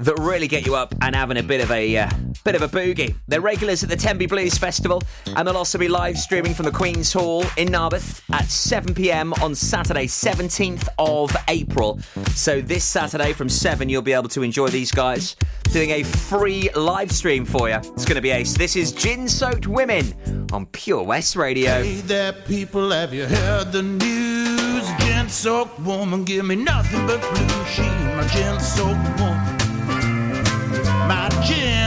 that 0.00 0.18
really 0.18 0.48
get 0.48 0.66
you 0.66 0.74
up 0.74 0.94
and 1.02 1.14
having 1.14 1.36
a 1.36 1.42
bit 1.42 1.60
of 1.60 1.70
a 1.70 1.96
uh, 1.96 2.10
bit 2.44 2.54
of 2.54 2.62
a 2.62 2.68
boogie. 2.68 3.14
They're 3.28 3.40
regulars 3.40 3.82
at 3.82 3.88
the 3.88 3.96
Tenby 3.96 4.26
Blues 4.26 4.56
Festival, 4.56 5.02
and 5.26 5.46
they'll 5.46 5.56
also 5.56 5.78
be 5.78 5.88
live 5.88 6.18
streaming 6.18 6.54
from 6.54 6.64
the 6.64 6.72
Queen's 6.72 7.12
Hall 7.12 7.44
in 7.56 7.68
Narberth 7.68 8.22
at 8.32 8.46
7 8.46 8.94
pm 8.94 9.32
on 9.34 9.54
Saturday, 9.54 10.06
17th 10.06 10.88
of 10.98 11.34
April. 11.48 12.00
So 12.34 12.60
this 12.60 12.84
Saturday 12.84 13.32
from 13.32 13.48
7, 13.48 13.88
you'll 13.88 14.02
be 14.02 14.12
able 14.12 14.28
to 14.30 14.42
enjoy 14.42 14.68
these 14.68 14.90
guys 14.90 15.36
doing 15.64 15.90
a 15.90 16.02
free 16.02 16.70
live 16.74 17.12
stream 17.12 17.44
for 17.44 17.68
you. 17.68 17.76
It's 17.76 18.04
going 18.04 18.16
to 18.16 18.20
be 18.20 18.30
ace. 18.30 18.56
This 18.56 18.76
is 18.76 18.92
Gin 18.92 19.28
Soaked 19.28 19.66
Women 19.66 20.48
on 20.52 20.66
Pure 20.66 21.04
West 21.04 21.36
Radio. 21.36 21.82
Hey 21.82 22.00
there, 22.00 22.32
people, 22.32 22.90
have 22.90 23.12
you 23.12 23.26
heard 23.26 23.72
the 23.72 23.82
news? 23.82 24.88
Gin 25.00 25.28
soaked 25.28 25.78
woman, 25.80 26.24
give 26.24 26.44
me 26.46 26.56
nothing 26.56 27.06
but 27.06 27.20
blue. 27.20 27.64
She's 27.66 27.84
my 27.84 28.26
gin 28.32 28.58
soaked 28.60 29.20
woman. 29.20 29.49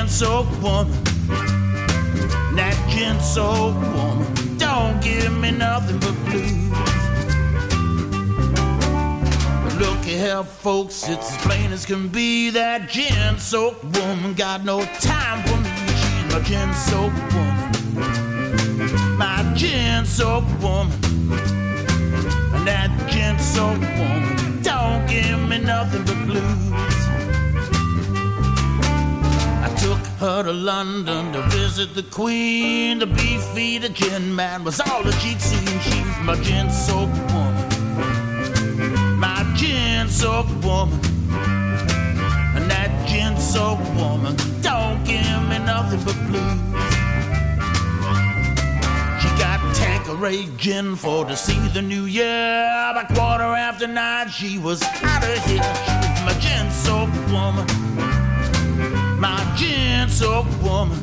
Soaked 0.07 0.61
woman. 0.61 1.03
That 2.55 2.75
gin 2.89 3.19
soaked 3.19 3.79
woman. 3.95 4.57
Don't 4.57 5.01
give 5.01 5.35
me 5.37 5.51
nothing 5.51 5.99
but 5.99 6.13
blues. 6.25 6.71
Look 9.79 9.99
at 9.99 10.05
here, 10.05 10.43
folks, 10.43 11.09
it's 11.09 11.31
as 11.31 11.37
plain 11.37 11.71
as 11.71 11.85
can 11.85 12.09
be. 12.09 12.51
That 12.51 12.89
gin 12.89 13.39
soaked 13.39 13.83
woman 13.97 14.33
got 14.33 14.63
no 14.63 14.83
time 14.99 15.41
for 15.47 15.57
me. 15.57 15.69
She's 15.87 16.33
my 16.33 16.41
gin 16.43 16.73
soaked 16.73 17.33
woman. 17.33 19.17
My 19.17 19.53
gin 19.55 20.05
soaked 20.05 20.61
woman. 20.61 20.93
And 22.53 22.67
that 22.67 22.91
gin 23.09 23.39
soaked 23.39 23.81
woman 23.97 24.61
don't 24.61 25.05
give 25.07 25.39
me 25.49 25.57
nothing 25.59 26.03
but 26.05 26.25
blues. 26.25 27.22
Her 30.23 30.41
to 30.41 30.53
London 30.53 31.33
to 31.33 31.41
visit 31.49 31.93
the 31.95 32.03
Queen. 32.03 32.99
The 32.99 33.05
beefy, 33.05 33.77
the 33.77 33.89
gin 33.89 34.33
man 34.33 34.63
was 34.63 34.79
all 34.79 35.03
that 35.03 35.19
she'd 35.19 35.41
seen. 35.41 35.67
She's 35.81 36.17
my 36.21 36.35
gin 36.35 36.69
soaked 36.71 37.17
woman. 37.33 39.19
My 39.19 39.43
gin 39.57 40.07
soaked 40.07 40.55
woman. 40.63 40.97
And 42.55 42.71
that 42.71 42.91
gin 43.05 43.37
soaked 43.37 43.89
woman 43.95 44.37
don't 44.61 45.03
give 45.03 45.41
me 45.49 45.59
nothing 45.59 46.01
but 46.07 46.17
blues. 46.27 46.59
She 49.21 49.27
got 49.43 49.59
Tanqueray 49.75 50.47
gin 50.55 50.95
for 50.95 51.25
to 51.25 51.35
see 51.35 51.67
the 51.73 51.81
new 51.81 52.05
year. 52.05 52.93
By 52.95 53.03
quarter 53.13 53.51
after 53.67 53.87
nine, 53.87 54.29
she 54.29 54.57
was 54.57 54.81
out 55.03 55.23
of 55.23 55.45
here. 55.45 55.63
She 55.85 55.93
was 55.99 56.21
my 56.23 56.33
gin 56.39 56.71
soaked 56.71 57.29
woman. 57.29 58.22
My 59.23 59.39
soaked 60.09 60.61
woman. 60.61 60.99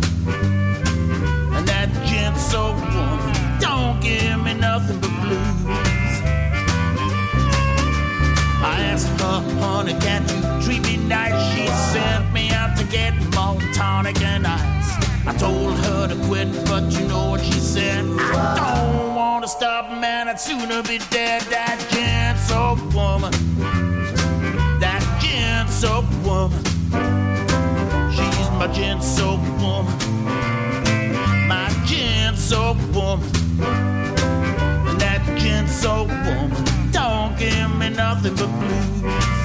And 1.56 1.66
that 1.66 1.88
soaked 2.36 2.84
woman 2.92 3.58
don't 3.58 3.98
give 4.02 4.44
me 4.44 4.52
nothing 4.52 5.00
but 5.00 5.08
blues. 5.22 6.20
I 8.62 8.76
asked 8.92 9.08
her, 9.22 9.40
honey, 9.58 9.94
can't 10.00 10.30
you 10.30 10.62
treat 10.62 10.82
me 10.82 10.98
nice? 10.98 11.32
She 11.54 11.66
sent 11.94 12.30
me 12.34 12.50
out 12.50 12.76
to 12.76 12.84
get 12.84 13.14
more 13.34 13.58
tonic 13.72 14.20
and 14.20 14.46
ice. 14.46 14.90
I 15.26 15.34
told 15.38 15.72
her 15.78 16.08
to 16.08 16.16
quit, 16.26 16.48
but 16.66 16.92
you 16.92 17.08
know 17.08 17.30
what 17.30 17.40
she 17.40 17.58
said? 17.58 18.04
I 18.04 18.84
don't 18.84 19.14
want 19.14 19.44
to 19.44 19.48
stop, 19.48 19.90
man, 19.98 20.28
I'd 20.28 20.38
sooner 20.38 20.82
be 20.82 20.98
dead. 21.08 21.40
That 21.48 21.78
soaked 22.36 22.94
woman. 22.94 23.32
That 24.78 25.00
soaked 25.70 26.12
woman. 26.22 27.49
My 28.58 28.68
gin 28.72 29.00
soaked 29.00 29.42
woman. 29.60 29.94
My 31.48 31.68
gin 31.86 32.36
soaked 32.36 32.82
woman. 32.94 33.30
That 34.98 35.22
gin 35.38 35.66
soaked 35.66 36.10
woman 36.10 36.90
don't 36.90 37.38
give 37.38 37.70
me 37.78 37.90
nothing 37.90 38.34
but 38.34 38.50
blues. 38.60 39.39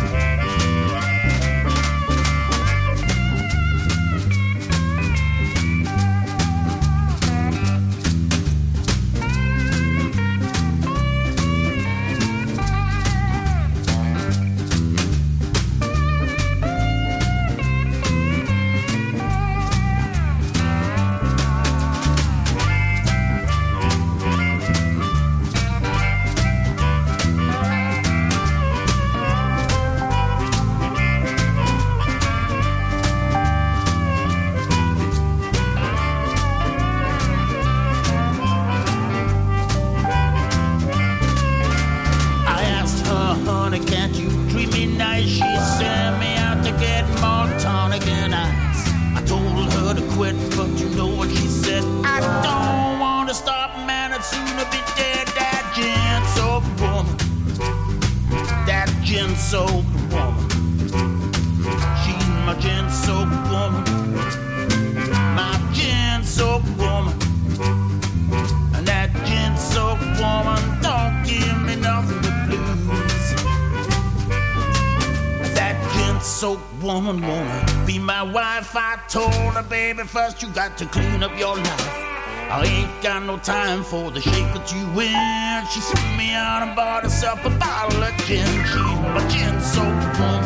Be. 54.72 54.80
That 55.36 55.64
woman. 56.80 57.18
That 58.66 58.90
woman. 60.12 60.46
She's 62.02 62.28
my 62.46 62.56
woman. 63.52 63.84
My 65.36 65.54
woman. 66.78 67.16
And 68.76 68.88
that 68.88 69.12
woman 70.20 70.62
don't 70.82 71.24
give 71.26 71.62
me 71.62 71.76
nothing 71.76 72.22
but 72.22 72.36
blues. 72.48 73.28
That 75.56 75.76
woman 76.82 77.22
wanna 77.22 77.84
be 77.86 78.00
my 78.00 78.24
wife. 78.24 78.76
I 78.76 78.98
told 79.10 79.54
her, 79.56 79.64
baby, 79.64 80.04
first 80.04 80.42
you 80.42 80.50
got 80.50 80.78
to 80.78 80.86
clean 80.86 81.24
up 81.24 81.38
your 81.38 81.56
life. 81.56 82.15
I 82.48 82.64
ain't 82.64 83.02
got 83.02 83.24
no 83.24 83.38
time 83.38 83.84
for 83.84 84.12
the 84.12 84.22
shake 84.22 84.54
that 84.54 84.72
you 84.72 84.88
win. 84.94 85.66
She 85.72 85.80
threw 85.82 86.18
me 86.18 86.32
out 86.32 86.62
and 86.62 86.76
bought 86.76 87.04
herself 87.04 87.44
a 87.44 87.50
bottle 87.50 88.04
of 88.04 88.14
gin. 88.26 88.46
She's 88.46 89.00
my 89.16 89.28
gin 89.34 89.60
soap 89.62 90.20
woman. 90.20 90.46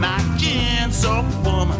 My 0.00 0.18
gin 0.38 0.90
soap 0.92 1.26
woman. 1.44 1.78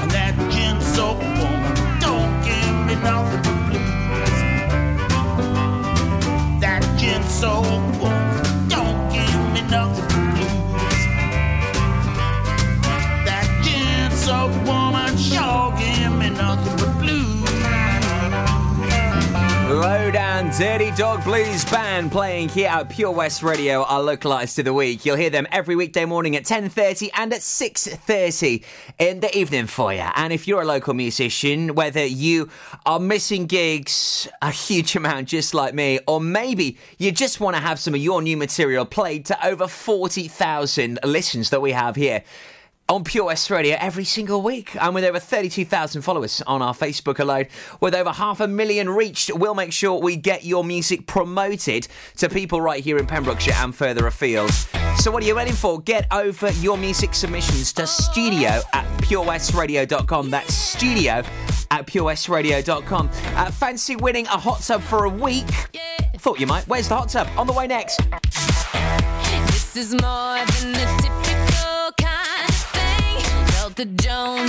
And 0.00 0.10
that 0.12 0.34
gin 0.52 0.80
soap 0.80 1.18
woman 1.18 1.74
don't 1.98 2.32
give 2.46 2.74
me 2.86 2.94
nothing 3.02 3.42
to 3.42 3.52
please. 3.66 4.40
That 6.60 6.82
gin 6.98 7.22
soap 7.24 7.66
woman 8.00 8.68
don't 8.68 9.10
give 9.10 9.40
me 9.52 9.62
nothing 9.68 10.06
to 10.06 10.20
please. 10.38 11.04
That 13.26 13.46
gin 13.64 14.10
soap 14.16 14.52
woman 14.66 15.16
sure. 15.18 15.61
Blues. 20.42 20.58
Dirty 20.58 20.90
Dog 20.92 21.24
Blues 21.24 21.64
Band 21.64 22.12
playing 22.12 22.48
here 22.48 22.68
at 22.68 22.88
Pure 22.88 23.12
West 23.12 23.42
Radio, 23.42 23.82
our 23.84 24.02
local 24.02 24.32
artist 24.32 24.58
of 24.58 24.64
the 24.64 24.72
week. 24.72 25.04
You'll 25.04 25.16
hear 25.16 25.30
them 25.30 25.46
every 25.50 25.74
weekday 25.76 26.04
morning 26.04 26.36
at 26.36 26.44
10.30 26.44 27.10
and 27.14 27.32
at 27.32 27.40
6.30 27.40 28.62
in 28.98 29.20
the 29.20 29.36
evening 29.36 29.66
for 29.66 29.92
you. 29.92 30.04
And 30.14 30.32
if 30.32 30.46
you're 30.46 30.62
a 30.62 30.66
local 30.66 30.94
musician, 30.94 31.74
whether 31.74 32.04
you 32.04 32.48
are 32.86 33.00
missing 33.00 33.46
gigs 33.46 34.28
a 34.40 34.50
huge 34.50 34.94
amount 34.96 35.28
just 35.28 35.54
like 35.54 35.74
me, 35.74 35.98
or 36.06 36.20
maybe 36.20 36.78
you 36.98 37.12
just 37.12 37.40
want 37.40 37.56
to 37.56 37.62
have 37.62 37.78
some 37.78 37.94
of 37.94 38.00
your 38.00 38.22
new 38.22 38.36
material 38.36 38.84
played 38.84 39.24
to 39.26 39.46
over 39.46 39.66
40,000 39.66 40.98
listens 41.04 41.50
that 41.50 41.60
we 41.60 41.72
have 41.72 41.96
here, 41.96 42.22
on 42.88 43.04
Pure 43.04 43.26
West 43.26 43.50
Radio 43.50 43.76
every 43.80 44.04
single 44.04 44.42
week. 44.42 44.76
And 44.80 44.94
with 44.94 45.04
over 45.04 45.18
32,000 45.18 46.02
followers 46.02 46.42
on 46.46 46.62
our 46.62 46.74
Facebook 46.74 47.18
alone, 47.18 47.46
with 47.80 47.94
over 47.94 48.10
half 48.10 48.40
a 48.40 48.48
million 48.48 48.88
reached, 48.90 49.30
we'll 49.34 49.54
make 49.54 49.72
sure 49.72 50.00
we 50.00 50.16
get 50.16 50.44
your 50.44 50.64
music 50.64 51.06
promoted 51.06 51.88
to 52.18 52.28
people 52.28 52.60
right 52.60 52.82
here 52.82 52.98
in 52.98 53.06
Pembrokeshire 53.06 53.54
and 53.54 53.74
further 53.74 54.06
afield. 54.06 54.50
So 54.96 55.10
what 55.10 55.22
are 55.22 55.26
you 55.26 55.36
waiting 55.36 55.54
for? 55.54 55.80
Get 55.80 56.06
over 56.12 56.50
your 56.52 56.76
music 56.76 57.14
submissions 57.14 57.72
to 57.74 57.86
studio 57.86 58.60
at 58.72 58.86
purewestradio.com. 58.98 60.30
That's 60.30 60.54
studio 60.54 61.22
at 61.70 61.86
purewestradio.com. 61.86 63.10
Uh, 63.12 63.50
fancy 63.50 63.96
winning 63.96 64.26
a 64.26 64.38
hot 64.38 64.60
tub 64.60 64.82
for 64.82 65.04
a 65.04 65.08
week? 65.08 65.48
Thought 66.18 66.38
you 66.38 66.46
might. 66.46 66.68
Where's 66.68 66.88
the 66.88 66.96
hot 66.96 67.08
tub? 67.08 67.26
On 67.36 67.46
the 67.46 67.52
way 67.52 67.66
next. 67.66 68.00
This 69.46 69.76
is 69.76 69.92
more 69.92 70.44
than 70.60 70.72
the 70.72 71.01
The 73.82 73.88
Jones 74.00 74.41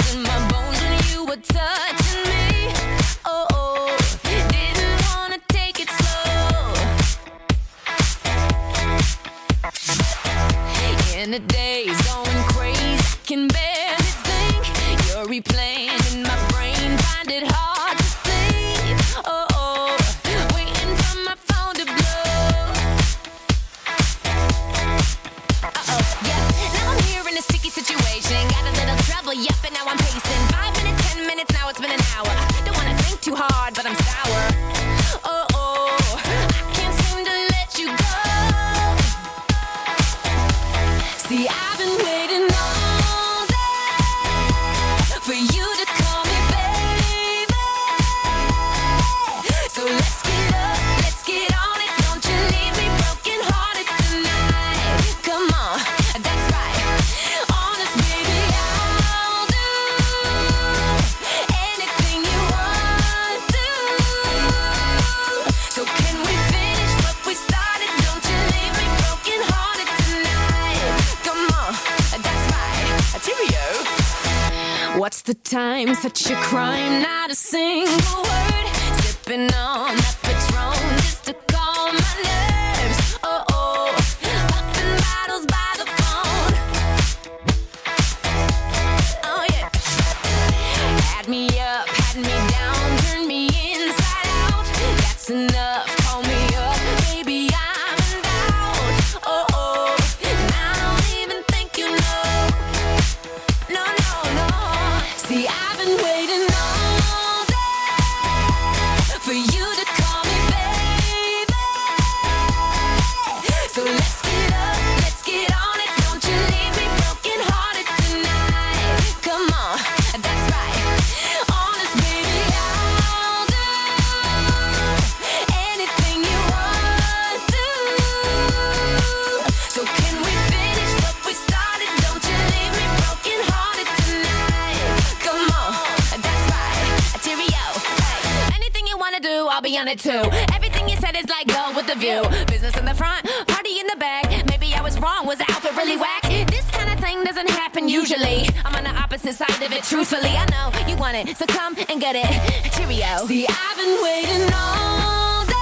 it 139.93 139.99
too. 139.99 140.23
Everything 140.53 140.89
you 140.89 140.97
said 140.97 141.15
is 141.15 141.29
like 141.29 141.47
go 141.47 141.71
with 141.75 141.87
the 141.87 141.95
view. 141.95 142.21
Business 142.47 142.75
in 142.77 142.85
the 142.85 142.95
front, 142.95 143.25
party 143.47 143.79
in 143.79 143.87
the 143.87 143.95
back. 143.97 144.25
Maybe 144.49 144.73
I 144.73 144.81
was 144.81 144.99
wrong. 144.99 145.25
Was 145.25 145.37
the 145.37 145.45
outfit 145.51 145.75
really 145.75 145.97
whack? 145.97 146.23
This 146.49 146.69
kind 146.71 146.89
of 146.91 146.99
thing 146.99 147.23
doesn't 147.23 147.49
happen 147.49 147.87
usually. 147.87 148.49
I'm 148.65 148.75
on 148.75 148.83
the 148.83 148.95
opposite 149.03 149.35
side 149.35 149.61
of 149.61 149.71
it, 149.71 149.83
truthfully. 149.83 150.33
I 150.43 150.45
know 150.49 150.71
you 150.89 150.97
want 150.97 151.15
it, 151.17 151.37
so 151.37 151.45
come 151.45 151.75
and 151.89 152.01
get 152.01 152.15
it. 152.15 152.25
Cheerio. 152.73 153.25
See, 153.27 153.45
I've 153.47 153.77
been 153.77 154.01
waiting 154.03 154.49
all 154.53 155.45
day 155.45 155.53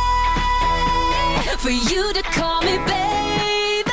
for 1.58 1.72
you 1.92 2.14
to 2.14 2.22
call 2.32 2.62
me 2.62 2.78
baby. 2.88 3.92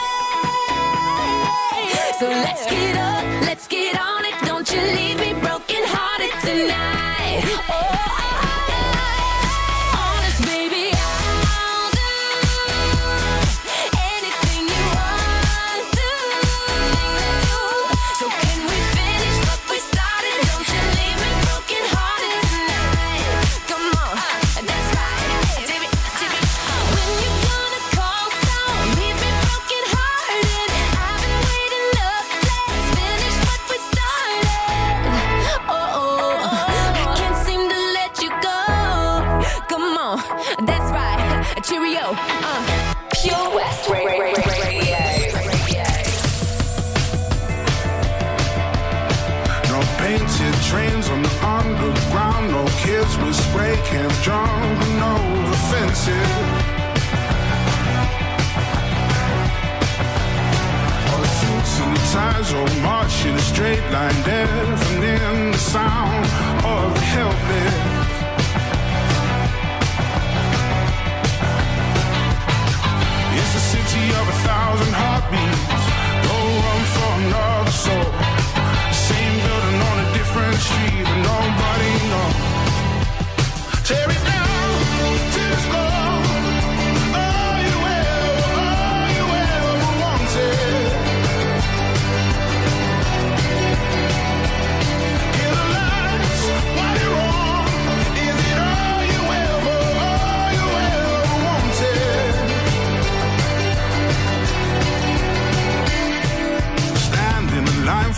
So 2.19 2.27
let's 2.29 2.65
get 2.67 2.97
up, 2.97 3.25
let's 3.43 3.67
get 3.67 3.99
on 4.01 4.25
it. 4.25 4.35
Don't 4.45 4.71
you 4.73 4.81
leave 4.81 5.19
me 5.19 5.33
broken 5.41 5.83
hearted 5.87 6.33
tonight. 6.47 7.43
Oh, 7.71 8.28
march 62.83 63.25
in 63.27 63.35
a 63.35 63.41
straight 63.53 63.85
line, 63.91 64.23
deafening 64.23 65.53
the 65.53 65.59
sound 65.59 66.25
of 66.65 66.95
the 66.95 67.01
helpless. 67.01 67.75
It's 73.39 73.55
a 73.55 73.65
city 73.73 74.05
of 74.21 74.25
a 74.35 74.37
thousand 74.49 74.95
heartbeats. 75.03 75.85
No 76.29 76.37
room 76.65 76.85
for 76.95 77.11
another 77.23 77.75
soul. 77.85 78.09
Same 78.93 79.37
building 79.45 79.79
on 79.91 79.97
a 80.05 80.09
different 80.19 80.59
street, 80.67 81.05
but 81.09 81.21
nobody 81.31 81.93
knows. 82.11 82.37
Down 83.89 84.38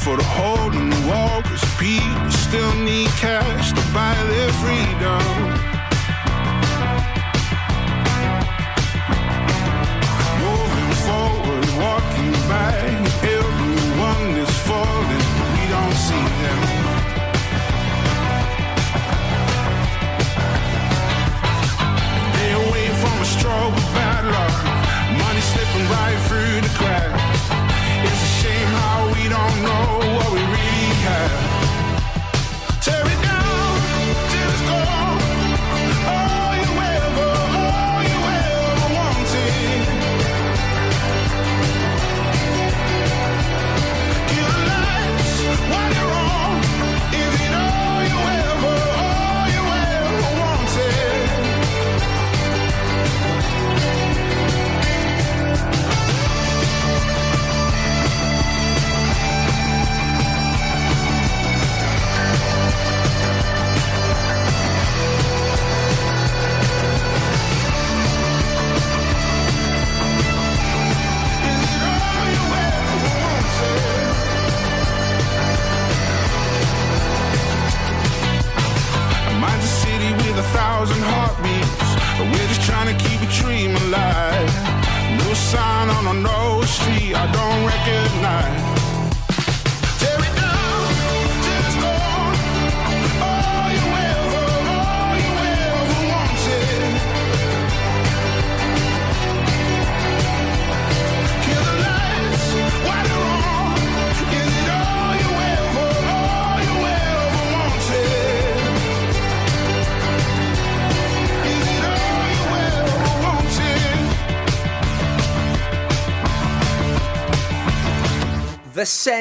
for 0.04 0.16
the 0.16 0.24
hole 0.24 0.72
in 0.72 0.88
the 0.88 1.08
wall. 1.08 1.42
Cause 1.42 1.64
people 1.78 2.30
still 2.30 2.74
need 2.76 3.08
cash 3.20 3.72
to 3.72 3.82
buy 3.92 4.14
their 4.28 4.52
freedom. 4.52 5.59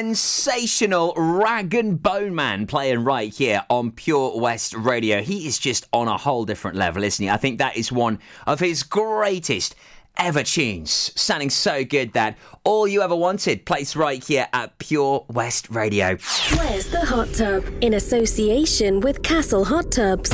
Sensational 0.00 1.12
Rag 1.14 1.74
and 1.74 2.02
Bone 2.02 2.34
Man 2.34 2.66
playing 2.66 3.04
right 3.04 3.30
here 3.32 3.62
on 3.68 3.90
Pure 3.90 4.40
West 4.40 4.74
Radio. 4.74 5.20
He 5.20 5.46
is 5.46 5.58
just 5.58 5.86
on 5.92 6.08
a 6.08 6.16
whole 6.16 6.46
different 6.46 6.78
level, 6.78 7.04
isn't 7.04 7.22
he? 7.22 7.28
I 7.28 7.36
think 7.36 7.58
that 7.58 7.76
is 7.76 7.92
one 7.92 8.18
of 8.46 8.60
his 8.60 8.82
greatest 8.82 9.74
ever 10.16 10.42
tunes. 10.42 11.12
Sounding 11.20 11.50
so 11.50 11.84
good 11.84 12.14
that 12.14 12.38
all 12.64 12.88
you 12.88 13.02
ever 13.02 13.14
wanted 13.14 13.66
plays 13.66 13.94
right 13.94 14.24
here 14.24 14.48
at 14.54 14.78
Pure 14.78 15.26
West 15.28 15.68
Radio. 15.68 16.16
Where's 16.56 16.88
the 16.88 17.04
hot 17.04 17.34
tub? 17.34 17.62
In 17.82 17.92
association 17.94 19.00
with 19.00 19.22
Castle 19.22 19.66
Hot 19.66 19.92
Tubs, 19.92 20.30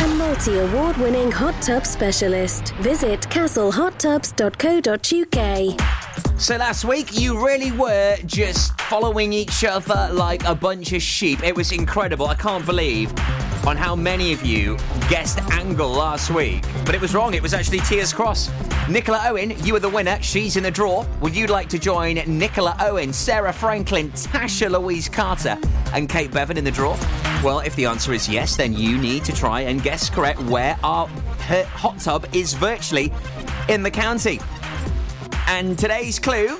a 0.00 0.08
multi 0.14 0.58
award 0.58 0.96
winning 0.96 1.30
hot 1.30 1.60
tub 1.60 1.84
specialist. 1.84 2.72
Visit 2.76 3.20
castlehottubs.co.uk. 3.20 6.09
So 6.38 6.56
last 6.56 6.84
week, 6.84 7.20
you 7.20 7.44
really 7.44 7.70
were 7.70 8.16
just 8.24 8.80
following 8.80 9.32
each 9.32 9.62
other 9.64 10.08
like 10.12 10.42
a 10.44 10.54
bunch 10.54 10.92
of 10.92 11.02
sheep. 11.02 11.42
It 11.44 11.54
was 11.54 11.70
incredible. 11.72 12.26
I 12.26 12.34
can't 12.34 12.64
believe 12.64 13.12
on 13.66 13.76
how 13.76 13.94
many 13.94 14.32
of 14.32 14.44
you 14.44 14.76
guessed 15.08 15.38
Angle 15.52 15.90
last 15.90 16.30
week. 16.30 16.64
But 16.86 16.94
it 16.94 17.00
was 17.00 17.14
wrong. 17.14 17.34
It 17.34 17.42
was 17.42 17.52
actually 17.52 17.80
Tiers 17.80 18.12
Cross. 18.12 18.50
Nicola 18.88 19.22
Owen, 19.26 19.54
you 19.64 19.74
were 19.74 19.80
the 19.80 19.88
winner. 19.88 20.20
She's 20.22 20.56
in 20.56 20.62
the 20.62 20.70
draw. 20.70 21.04
Would 21.20 21.36
you 21.36 21.46
like 21.46 21.68
to 21.68 21.78
join 21.78 22.16
Nicola 22.26 22.74
Owen, 22.80 23.12
Sarah 23.12 23.52
Franklin, 23.52 24.10
Tasha 24.12 24.70
Louise 24.70 25.08
Carter, 25.08 25.58
and 25.92 26.08
Kate 26.08 26.32
Bevan 26.32 26.56
in 26.56 26.64
the 26.64 26.70
draw? 26.70 26.96
Well, 27.44 27.60
if 27.60 27.76
the 27.76 27.84
answer 27.86 28.12
is 28.12 28.28
yes, 28.28 28.56
then 28.56 28.72
you 28.72 28.98
need 28.98 29.24
to 29.26 29.32
try 29.32 29.60
and 29.60 29.82
guess 29.82 30.10
correct 30.10 30.42
where 30.44 30.78
our 30.82 31.06
hot 31.06 31.98
tub 32.00 32.26
is 32.34 32.54
virtually 32.54 33.12
in 33.68 33.82
the 33.82 33.90
county. 33.90 34.40
And 35.50 35.76
today's 35.76 36.20
clue 36.20 36.56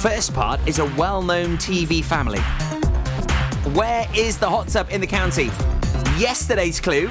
first 0.00 0.32
part 0.32 0.58
is 0.66 0.78
a 0.78 0.86
well 0.96 1.20
known 1.20 1.58
TV 1.58 2.02
family. 2.02 2.40
Where 3.76 4.06
is 4.16 4.38
the 4.38 4.48
hot 4.48 4.68
tub 4.68 4.88
in 4.90 5.02
the 5.02 5.06
county? 5.06 5.50
Yesterday's 6.16 6.80
clue 6.80 7.10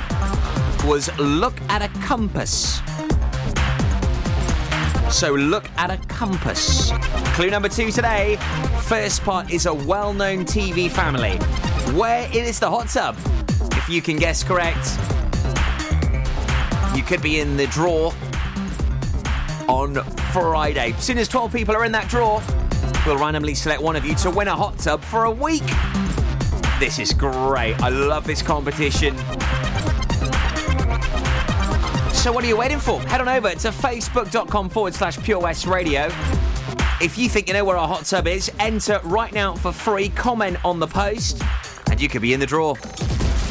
was 0.83 1.15
look 1.19 1.53
at 1.69 1.83
a 1.83 1.89
compass. 1.99 2.79
So 5.15 5.31
look 5.31 5.69
at 5.77 5.91
a 5.91 5.97
compass. 6.07 6.91
Clue 7.35 7.51
number 7.51 7.69
two 7.69 7.91
today. 7.91 8.37
First 8.81 9.21
part 9.21 9.51
is 9.53 9.67
a 9.67 9.73
well 9.75 10.11
known 10.11 10.43
TV 10.43 10.89
family. 10.89 11.37
Where 11.95 12.27
is 12.33 12.59
the 12.59 12.69
hot 12.69 12.87
tub? 12.87 13.15
If 13.73 13.87
you 13.89 14.01
can 14.01 14.17
guess 14.17 14.43
correct, 14.43 14.97
you 16.97 17.03
could 17.03 17.21
be 17.21 17.39
in 17.39 17.57
the 17.57 17.67
draw 17.67 18.11
on 19.67 19.95
Friday. 20.31 20.93
As 20.93 21.03
soon 21.03 21.17
as 21.17 21.27
12 21.27 21.51
people 21.51 21.75
are 21.75 21.85
in 21.85 21.91
that 21.91 22.07
draw, 22.09 22.41
we'll 23.05 23.17
randomly 23.17 23.53
select 23.53 23.81
one 23.81 23.95
of 23.95 24.05
you 24.05 24.15
to 24.15 24.29
win 24.29 24.47
a 24.47 24.55
hot 24.55 24.77
tub 24.77 25.01
for 25.01 25.25
a 25.25 25.31
week. 25.31 25.63
This 26.79 26.99
is 26.99 27.13
great. 27.13 27.79
I 27.81 27.89
love 27.89 28.25
this 28.25 28.41
competition. 28.41 29.17
So, 32.13 32.31
what 32.31 32.43
are 32.43 32.47
you 32.47 32.57
waiting 32.57 32.79
for? 32.79 32.99
Head 33.01 33.21
on 33.21 33.29
over 33.29 33.51
to 33.51 33.69
facebook.com 33.69 34.69
forward 34.69 34.93
slash 34.93 35.17
Pure 35.23 35.39
West 35.39 35.65
Radio. 35.65 36.07
If 36.99 37.17
you 37.17 37.29
think 37.29 37.47
you 37.47 37.53
know 37.53 37.63
where 37.63 37.77
our 37.77 37.87
hot 37.87 38.05
tub 38.05 38.27
is, 38.27 38.51
enter 38.59 38.99
right 39.03 39.31
now 39.31 39.53
for 39.55 39.71
free, 39.71 40.09
comment 40.09 40.57
on 40.65 40.79
the 40.79 40.87
post, 40.87 41.41
and 41.89 42.01
you 42.01 42.09
could 42.09 42.21
be 42.21 42.33
in 42.33 42.39
the 42.39 42.45
draw. 42.45 42.73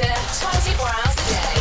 24 0.00 0.86
hours 0.86 1.14
a 1.14 1.54
day. 1.54 1.57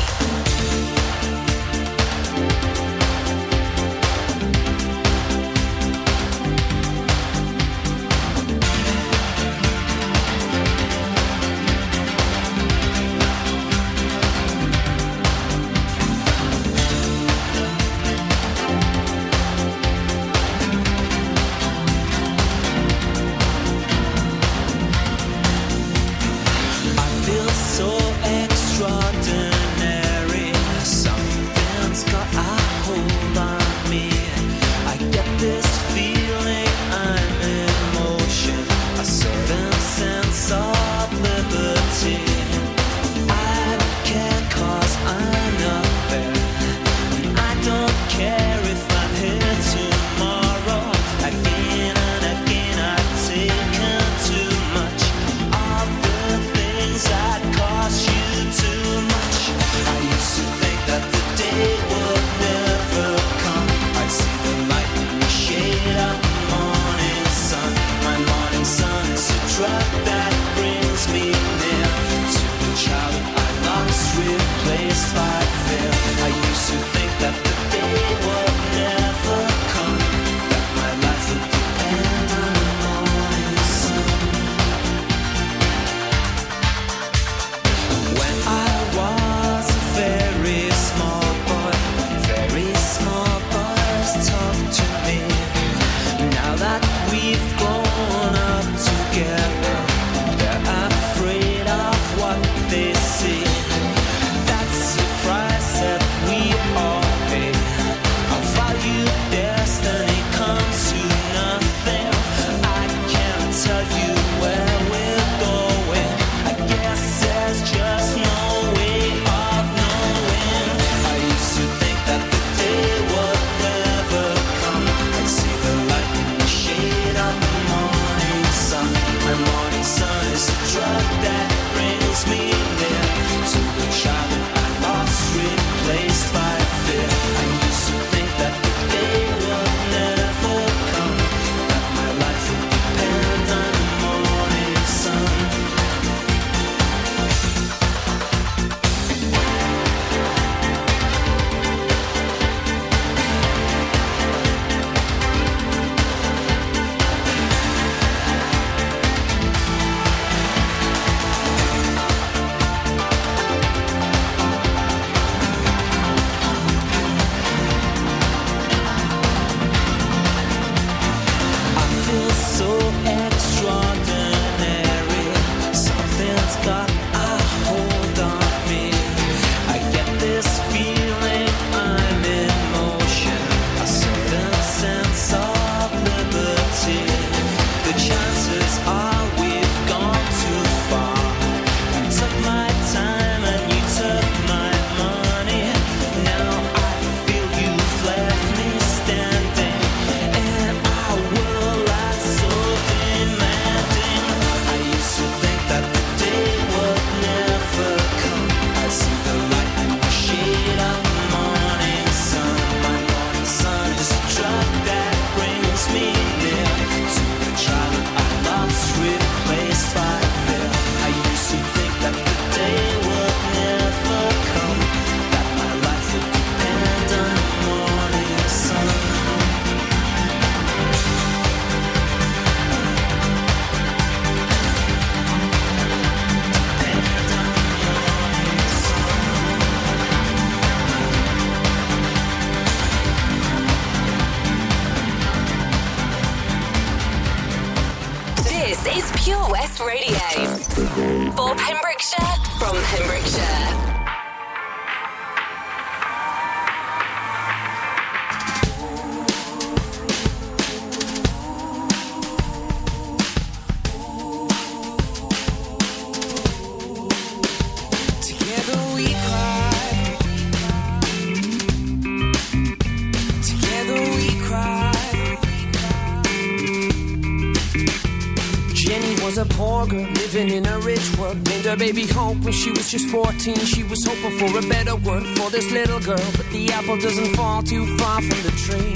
A 279.38 279.46
poor 279.46 279.86
girl 279.86 280.00
living 280.00 280.50
in 280.50 280.66
a 280.66 280.80
rich 280.80 281.16
world. 281.18 281.38
Named 281.48 281.66
her 281.66 281.78
baby 281.78 282.06
Hope 282.08 282.38
when 282.38 282.54
she 282.54 282.72
was 282.72 282.90
just 282.90 283.08
14. 283.10 283.56
She 283.56 283.84
was 283.84 284.04
hoping 284.04 284.38
for 284.40 284.58
a 284.58 284.62
better 284.64 284.96
world 284.96 285.28
for 285.38 285.50
this 285.52 285.72
little 285.72 286.00
girl. 286.00 286.30
But 286.38 286.50
the 286.52 286.72
apple 286.72 286.98
doesn't 286.98 287.36
fall 287.36 287.62
too 287.62 287.86
far 287.98 288.22
from 288.22 288.42
the 288.48 288.54
tree. 288.66 288.94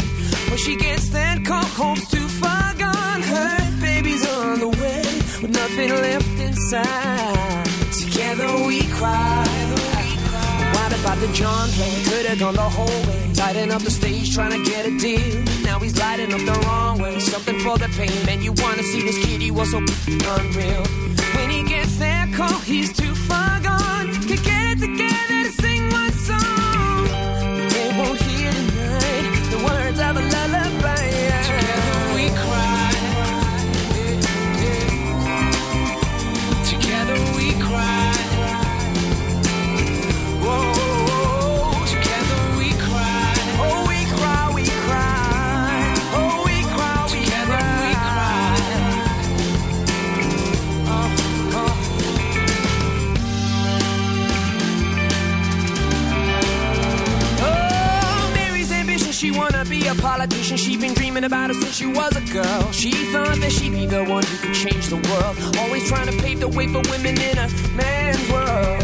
When 0.50 0.58
she 0.58 0.76
gets 0.78 1.10
there, 1.10 1.38
call 1.46 1.64
Hope's 1.64 2.10
too 2.10 2.28
far 2.42 2.74
gone. 2.76 3.22
Her 3.22 3.82
baby's 3.82 4.28
on 4.28 4.60
the 4.60 4.70
way 4.70 5.04
with 5.42 5.52
nothing 5.52 5.90
left 5.90 6.40
inside. 6.40 7.66
Together 8.02 8.66
we 8.66 8.82
cry. 8.98 9.46
What 10.76 11.00
about 11.00 11.20
the 11.20 11.32
John 11.34 11.70
play? 11.70 12.04
Could 12.06 12.26
have 12.26 12.40
gone 12.40 12.56
the 12.56 12.70
whole 12.78 13.02
way. 13.08 13.34
Lighting 13.38 13.72
up 13.72 13.82
the 13.82 13.92
stage, 13.92 14.34
trying 14.34 14.52
to 14.52 14.70
get 14.70 14.86
a 14.88 14.98
deal. 14.98 15.51
He's 15.82 15.98
lighting 15.98 16.32
up 16.32 16.42
the 16.42 16.58
wrong 16.68 17.00
way. 17.00 17.20
Something 17.20 17.60
for 17.60 17.78
the 17.78 17.88
pain, 17.98 18.26
man. 18.26 18.42
You 18.42 18.54
wanna 18.54 18.84
see 18.84 19.02
this 19.02 19.18
kid? 19.26 19.42
He 19.42 19.50
was 19.50 19.72
so 19.72 19.80
unreal. 19.80 20.84
When 21.36 21.50
he 21.50 21.64
gets 21.64 21.98
there, 21.98 22.28
call 22.36 22.60
he's 22.60 22.94
too 22.94 23.16
far 23.16 23.60
gone. 23.62 24.14
Can 24.28 24.42
get 24.44 24.66
it 24.74 24.80
together 24.80 25.44
to 25.46 25.52
sing 25.62 25.90
one 25.90 26.14
song. 26.14 27.08
They 27.74 27.90
won't 27.98 28.22
hear 28.22 28.52
tonight 28.52 29.50
the 29.50 29.58
words 29.66 30.00
of 30.00 30.18
a 30.18 30.31
a 59.88 59.96
politician. 59.96 60.58
She 60.58 60.78
been 60.78 60.94
dreaming 60.94 61.24
about 61.24 61.50
it 61.50 61.56
since 61.56 61.76
she 61.76 61.88
was 61.88 62.16
a 62.16 62.34
girl. 62.34 62.72
She 62.72 62.92
thought 63.12 63.38
that 63.38 63.52
she'd 63.52 63.72
be 63.72 63.86
the 63.86 64.04
one 64.04 64.24
who 64.24 64.38
could 64.38 64.56
change 64.56 64.88
the 64.88 64.98
world. 64.98 65.36
Always 65.60 65.88
trying 65.88 66.08
to 66.08 66.18
pave 66.24 66.40
the 66.40 66.48
way 66.48 66.68
for 66.68 66.82
women 66.92 67.20
in 67.20 67.38
a 67.38 67.48
man's 67.76 68.22
world. 68.32 68.82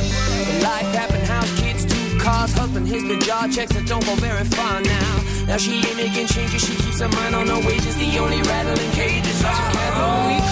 Life 0.63 0.89
happened, 0.95 1.23
house, 1.27 1.51
kids, 1.59 1.85
two 1.85 2.19
cars, 2.19 2.53
husband, 2.53 2.87
the 2.87 3.17
job, 3.25 3.51
checks 3.51 3.73
that 3.73 3.87
don't 3.87 4.05
go 4.05 4.15
very 4.15 4.43
far 4.45 4.81
now. 4.81 5.23
Now 5.47 5.57
she 5.57 5.77
ain't 5.77 5.97
making 5.97 6.27
changes, 6.27 6.65
she 6.65 6.75
keeps 6.75 6.99
her 6.99 7.09
mind 7.09 7.35
on 7.35 7.47
her 7.47 7.61
wages. 7.67 7.95
The 7.97 8.17
only 8.19 8.41
rattling 8.41 8.91
cages 8.91 9.43
are 9.43 9.71
together 9.71 10.27
we 10.27 10.46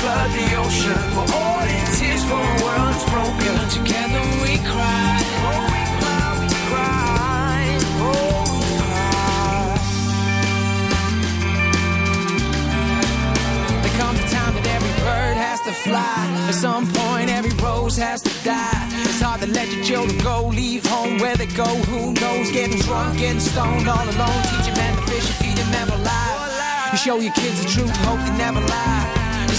flood 0.00 0.30
the 0.30 0.46
ocean. 0.62 0.98
We're 1.14 1.30
all 1.34 1.66
in 1.76 1.84
tears 1.98 2.22
for 2.24 2.38
a 2.38 2.54
world 2.62 2.88
that's 2.92 3.06
broken. 3.10 3.54
Together 3.78 4.22
we 4.42 4.52
cry. 4.70 5.14
Oh, 5.48 5.62
we 5.72 5.82
cry, 5.98 6.26
we 6.40 6.46
cry. 6.70 7.58
Oh, 8.06 8.42
we 8.60 8.68
cry. 8.86 9.74
There 13.82 13.96
comes 14.00 14.18
a 14.20 14.28
time 14.36 14.52
that 14.56 14.66
every 14.76 14.94
bird 15.02 15.36
has 15.36 15.58
to 15.66 15.72
fly. 15.72 16.20
At 16.48 16.54
some 16.54 16.86
point, 17.00 17.28
every 17.30 17.54
rose 17.62 17.96
has 17.98 18.22
to 18.22 18.32
die. 18.44 18.88
It's 19.08 19.20
hard 19.20 19.40
to 19.42 19.48
let 19.48 19.68
your 19.72 19.84
children 19.84 20.18
go, 20.22 20.46
leave 20.48 20.86
home 20.86 21.18
where 21.18 21.36
they 21.36 21.46
go. 21.46 21.68
Who 21.90 22.12
knows? 22.14 22.50
Getting 22.52 22.78
drunk, 22.80 23.18
getting 23.18 23.40
stoned 23.40 23.88
all 23.88 24.04
alone. 24.14 24.42
Teach 24.50 24.68
a 24.72 24.74
man 24.76 24.94
to 24.96 25.02
fish 25.10 25.26
and 25.30 25.38
feed 25.42 25.58
him 25.58 25.70
never 25.72 25.96
lie. 26.02 26.88
You 26.92 26.98
show 26.98 27.18
your 27.18 27.34
kids 27.34 27.62
the 27.62 27.68
truth, 27.68 27.94
hope 28.06 28.20
they 28.20 28.36
never 28.38 28.60
lie. 28.60 29.17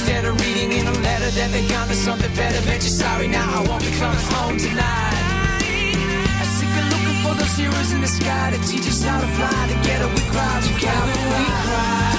Instead 0.09 0.25
of 0.25 0.41
reading 0.41 0.71
in 0.71 0.87
a 0.87 0.91
letter 1.05 1.29
that 1.29 1.51
they 1.51 1.67
got 1.67 1.87
to 1.87 1.93
something 1.93 2.33
better, 2.33 2.59
bet 2.65 2.81
you're 2.81 2.89
sorry 2.89 3.27
now. 3.27 3.45
I 3.45 3.61
won't 3.69 3.83
be 3.83 3.91
coming 3.91 4.17
home 4.33 4.57
tonight. 4.57 5.61
I'm 5.61 6.49
sick 6.57 6.73
of 6.81 6.89
looking 6.89 7.21
for 7.21 7.35
those 7.37 7.53
heroes 7.53 7.91
in 7.93 8.01
the 8.01 8.07
sky 8.07 8.49
to 8.49 8.57
teach 8.67 8.87
us 8.89 9.03
how 9.03 9.21
to 9.21 9.27
fly. 9.37 9.67
Together 9.69 10.07
we 10.09 10.21
cry, 10.33 10.61
together 10.65 11.13
we 11.13 11.45
cry. 11.61 12.09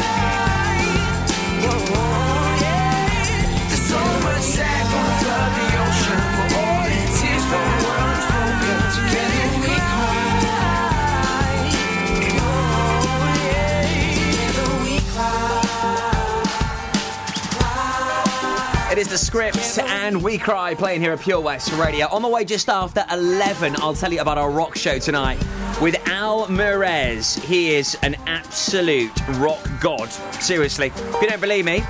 Is 19.04 19.10
the 19.10 19.18
script 19.18 19.80
and 19.80 20.24
We 20.24 20.38
Cry 20.38 20.76
playing 20.76 21.02
here 21.02 21.12
at 21.12 21.20
Pure 21.20 21.42
West 21.42 21.74
Radio. 21.74 22.08
On 22.08 22.22
the 22.22 22.28
way 22.30 22.46
just 22.46 22.70
after 22.70 23.04
11, 23.12 23.76
I'll 23.80 23.94
tell 23.94 24.14
you 24.14 24.22
about 24.22 24.38
our 24.38 24.50
rock 24.50 24.78
show 24.78 24.98
tonight 24.98 25.38
with 25.82 25.96
Al 26.08 26.48
Murez. 26.48 27.38
He 27.44 27.76
is 27.76 27.98
an 28.02 28.16
absolute 28.28 29.12
rock 29.40 29.60
god. 29.82 30.10
Seriously. 30.40 30.88
If 30.88 31.22
you 31.22 31.28
don't 31.28 31.42
believe 31.42 31.66
me, 31.66 31.84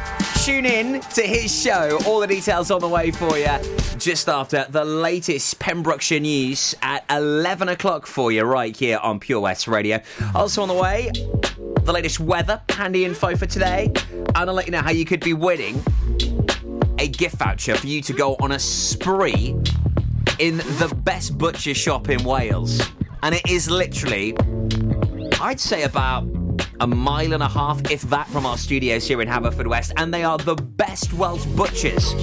tune 0.44 0.66
in 0.66 1.02
to 1.02 1.22
his 1.22 1.54
show. 1.54 2.00
All 2.08 2.20
the 2.20 2.26
details 2.26 2.72
on 2.72 2.82
the 2.82 2.88
way 2.88 3.12
for 3.12 3.38
you 3.38 3.58
just 4.00 4.28
after 4.28 4.66
the 4.70 4.84
latest 4.84 5.60
Pembrokeshire 5.60 6.20
news 6.20 6.74
at 6.82 7.06
11 7.12 7.70
o'clock 7.70 8.08
for 8.08 8.32
you 8.32 8.44
right 8.44 8.76
here 8.76 8.98
on 8.98 9.20
Pure 9.20 9.42
West 9.42 9.68
Radio. 9.68 10.00
Also 10.34 10.64
on 10.64 10.68
the 10.68 10.74
way, 10.74 11.12
the 11.84 11.94
latest 11.94 12.20
weather, 12.20 12.62
handy 12.70 13.06
info 13.06 13.36
for 13.36 13.46
today, 13.46 13.92
and 14.14 14.38
I'll 14.50 14.54
let 14.54 14.66
you 14.66 14.72
know 14.72 14.82
how 14.82 14.92
you 14.92 15.06
could 15.06 15.20
be 15.20 15.34
winning 15.34 15.84
a 17.04 17.08
gift 17.10 17.36
voucher 17.36 17.76
for 17.76 17.88
you 17.88 18.02
to 18.02 18.14
go 18.14 18.38
on 18.40 18.54
a 18.54 18.60
spree 18.60 19.54
in 20.40 20.56
the 20.80 20.94
best 21.04 21.38
butcher 21.38 21.74
shop 21.74 22.08
in 22.08 22.24
Wales. 22.24 22.80
And 23.24 23.36
it 23.36 23.50
is 23.50 23.70
literally, 23.70 24.34
I'd 25.42 25.60
say 25.60 25.84
about 25.84 26.26
a 26.80 26.88
mile 26.88 27.34
and 27.34 27.44
a 27.44 27.50
half, 27.50 27.92
if 27.92 28.04
that, 28.04 28.30
from 28.30 28.46
our 28.46 28.58
studios 28.58 29.06
here 29.06 29.22
in 29.22 29.28
Haverfordwest. 29.28 29.92
And 29.98 30.14
they 30.14 30.24
are 30.24 30.38
the 30.38 30.56
best 30.56 31.12
Welsh 31.12 31.46
butchers 31.48 32.14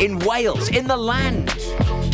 in 0.00 0.18
Wales, 0.18 0.68
in 0.70 0.88
the 0.88 0.96
land. 0.96 1.54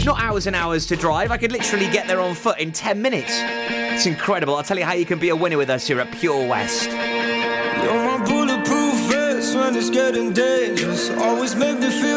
Not 0.04 0.20
hours 0.20 0.46
and 0.46 0.54
hours 0.54 0.84
to 0.88 0.96
drive. 0.96 1.30
I 1.30 1.38
could 1.38 1.52
literally 1.52 1.88
get 1.88 2.06
there 2.06 2.20
on 2.20 2.34
foot 2.34 2.58
in 2.58 2.70
10 2.70 3.00
minutes. 3.00 3.32
It's 3.32 4.04
incredible. 4.04 4.56
I'll 4.56 4.62
tell 4.62 4.78
you 4.78 4.84
how 4.84 4.92
you 4.92 5.06
can 5.06 5.18
be 5.18 5.30
a 5.30 5.36
winner 5.36 5.56
with 5.56 5.70
us 5.70 5.86
here 5.86 6.00
at 6.00 6.12
Pure 6.12 6.48
West. 6.48 6.90
You're 6.90 7.94
my 7.94 8.22
bulletproof 8.26 8.94
vest 9.10 9.56
when 9.56 9.74
it's 9.74 9.88
getting 9.88 10.34
dangerous. 10.34 11.08
Always 11.10 11.56
make 11.56 11.78
me 11.78 11.90
feel 11.90 12.09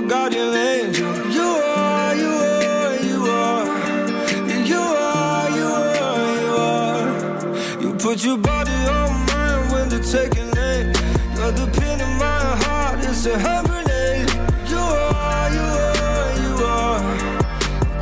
my 0.00 0.08
guardian 0.08 0.52
angel. 0.54 1.14
You 1.30 1.42
are, 1.42 2.14
you 2.16 2.32
are, 2.66 2.96
you 3.08 3.18
are. 3.26 3.66
You 4.70 4.80
are, 4.80 5.50
you 5.58 5.70
are, 5.88 6.30
you 6.40 6.52
are. 6.68 7.80
You 7.80 7.94
put 7.94 8.24
your 8.24 8.38
body 8.38 8.78
on 8.98 9.10
mine 9.26 9.72
when 9.72 9.88
they're 9.88 10.08
taking 10.18 10.50
aim. 10.56 10.86
You're 11.36 11.52
the 11.52 11.68
pin 11.78 12.00
in 12.00 12.12
my 12.18 12.42
heart. 12.64 12.98
It's 13.04 13.24
a 13.26 13.38
hand 13.38 13.68
grenade. 13.68 14.30
You 14.68 14.78
are, 14.78 15.48
you 15.58 15.68
are, 16.08 16.30
you 16.42 16.54
are. 16.76 17.00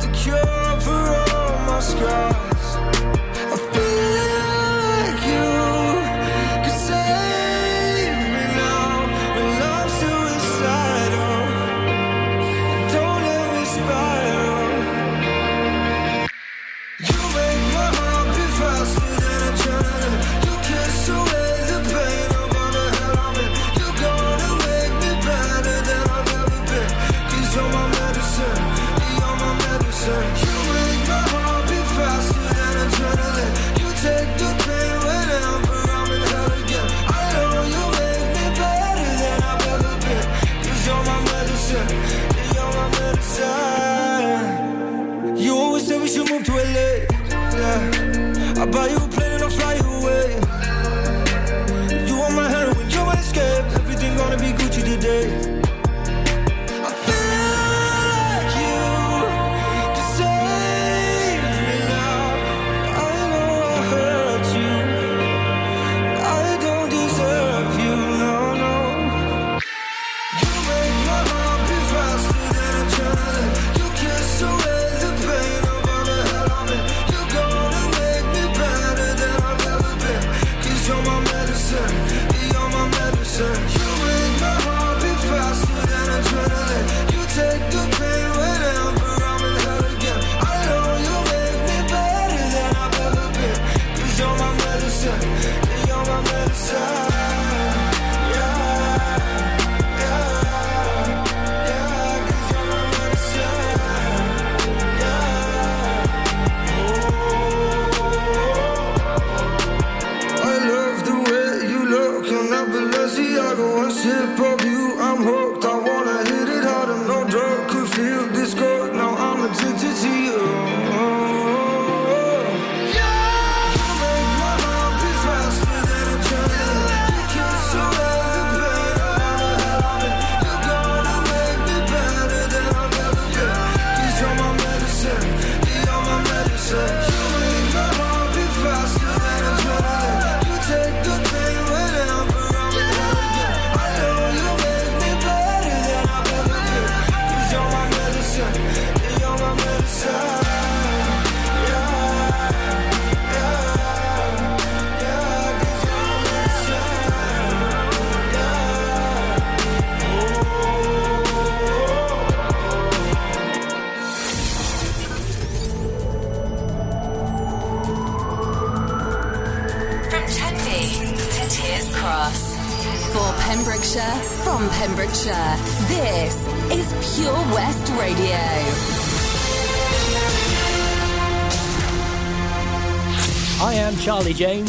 The 0.01 0.09
cure 0.19 0.79
for 0.85 1.03
all 1.35 1.59
my 1.67 1.79
scars. 1.79 2.52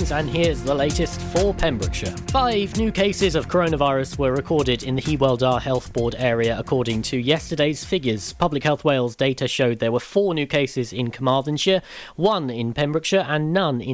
headlines, 0.04 0.26
and 0.26 0.36
here's 0.36 0.62
the 0.62 0.74
latest 0.74 1.20
for 1.20 1.54
Pembrokeshire. 1.54 2.14
Five 2.28 2.76
new 2.76 2.90
cases 2.90 3.34
of 3.34 3.48
coronavirus 3.48 4.18
were 4.18 4.32
recorded 4.32 4.82
in 4.82 4.96
the 4.96 5.02
Hywel 5.02 5.38
Dda 5.38 5.60
Health 5.60 5.92
Board 5.92 6.14
area, 6.18 6.58
according 6.58 7.02
to 7.02 7.16
yesterday's 7.16 7.84
figures. 7.84 8.32
Public 8.34 8.62
Health 8.62 8.84
Wales 8.84 9.16
data 9.16 9.48
showed 9.48 9.78
there 9.78 9.92
were 9.92 10.00
four 10.00 10.34
new 10.34 10.46
cases 10.46 10.92
in 10.92 11.10
Carmarthenshire, 11.10 11.82
one 12.16 12.50
in 12.50 12.72
Pembrokeshire, 12.72 13.26
and 13.28 13.52
none 13.52 13.80
in 13.80 13.92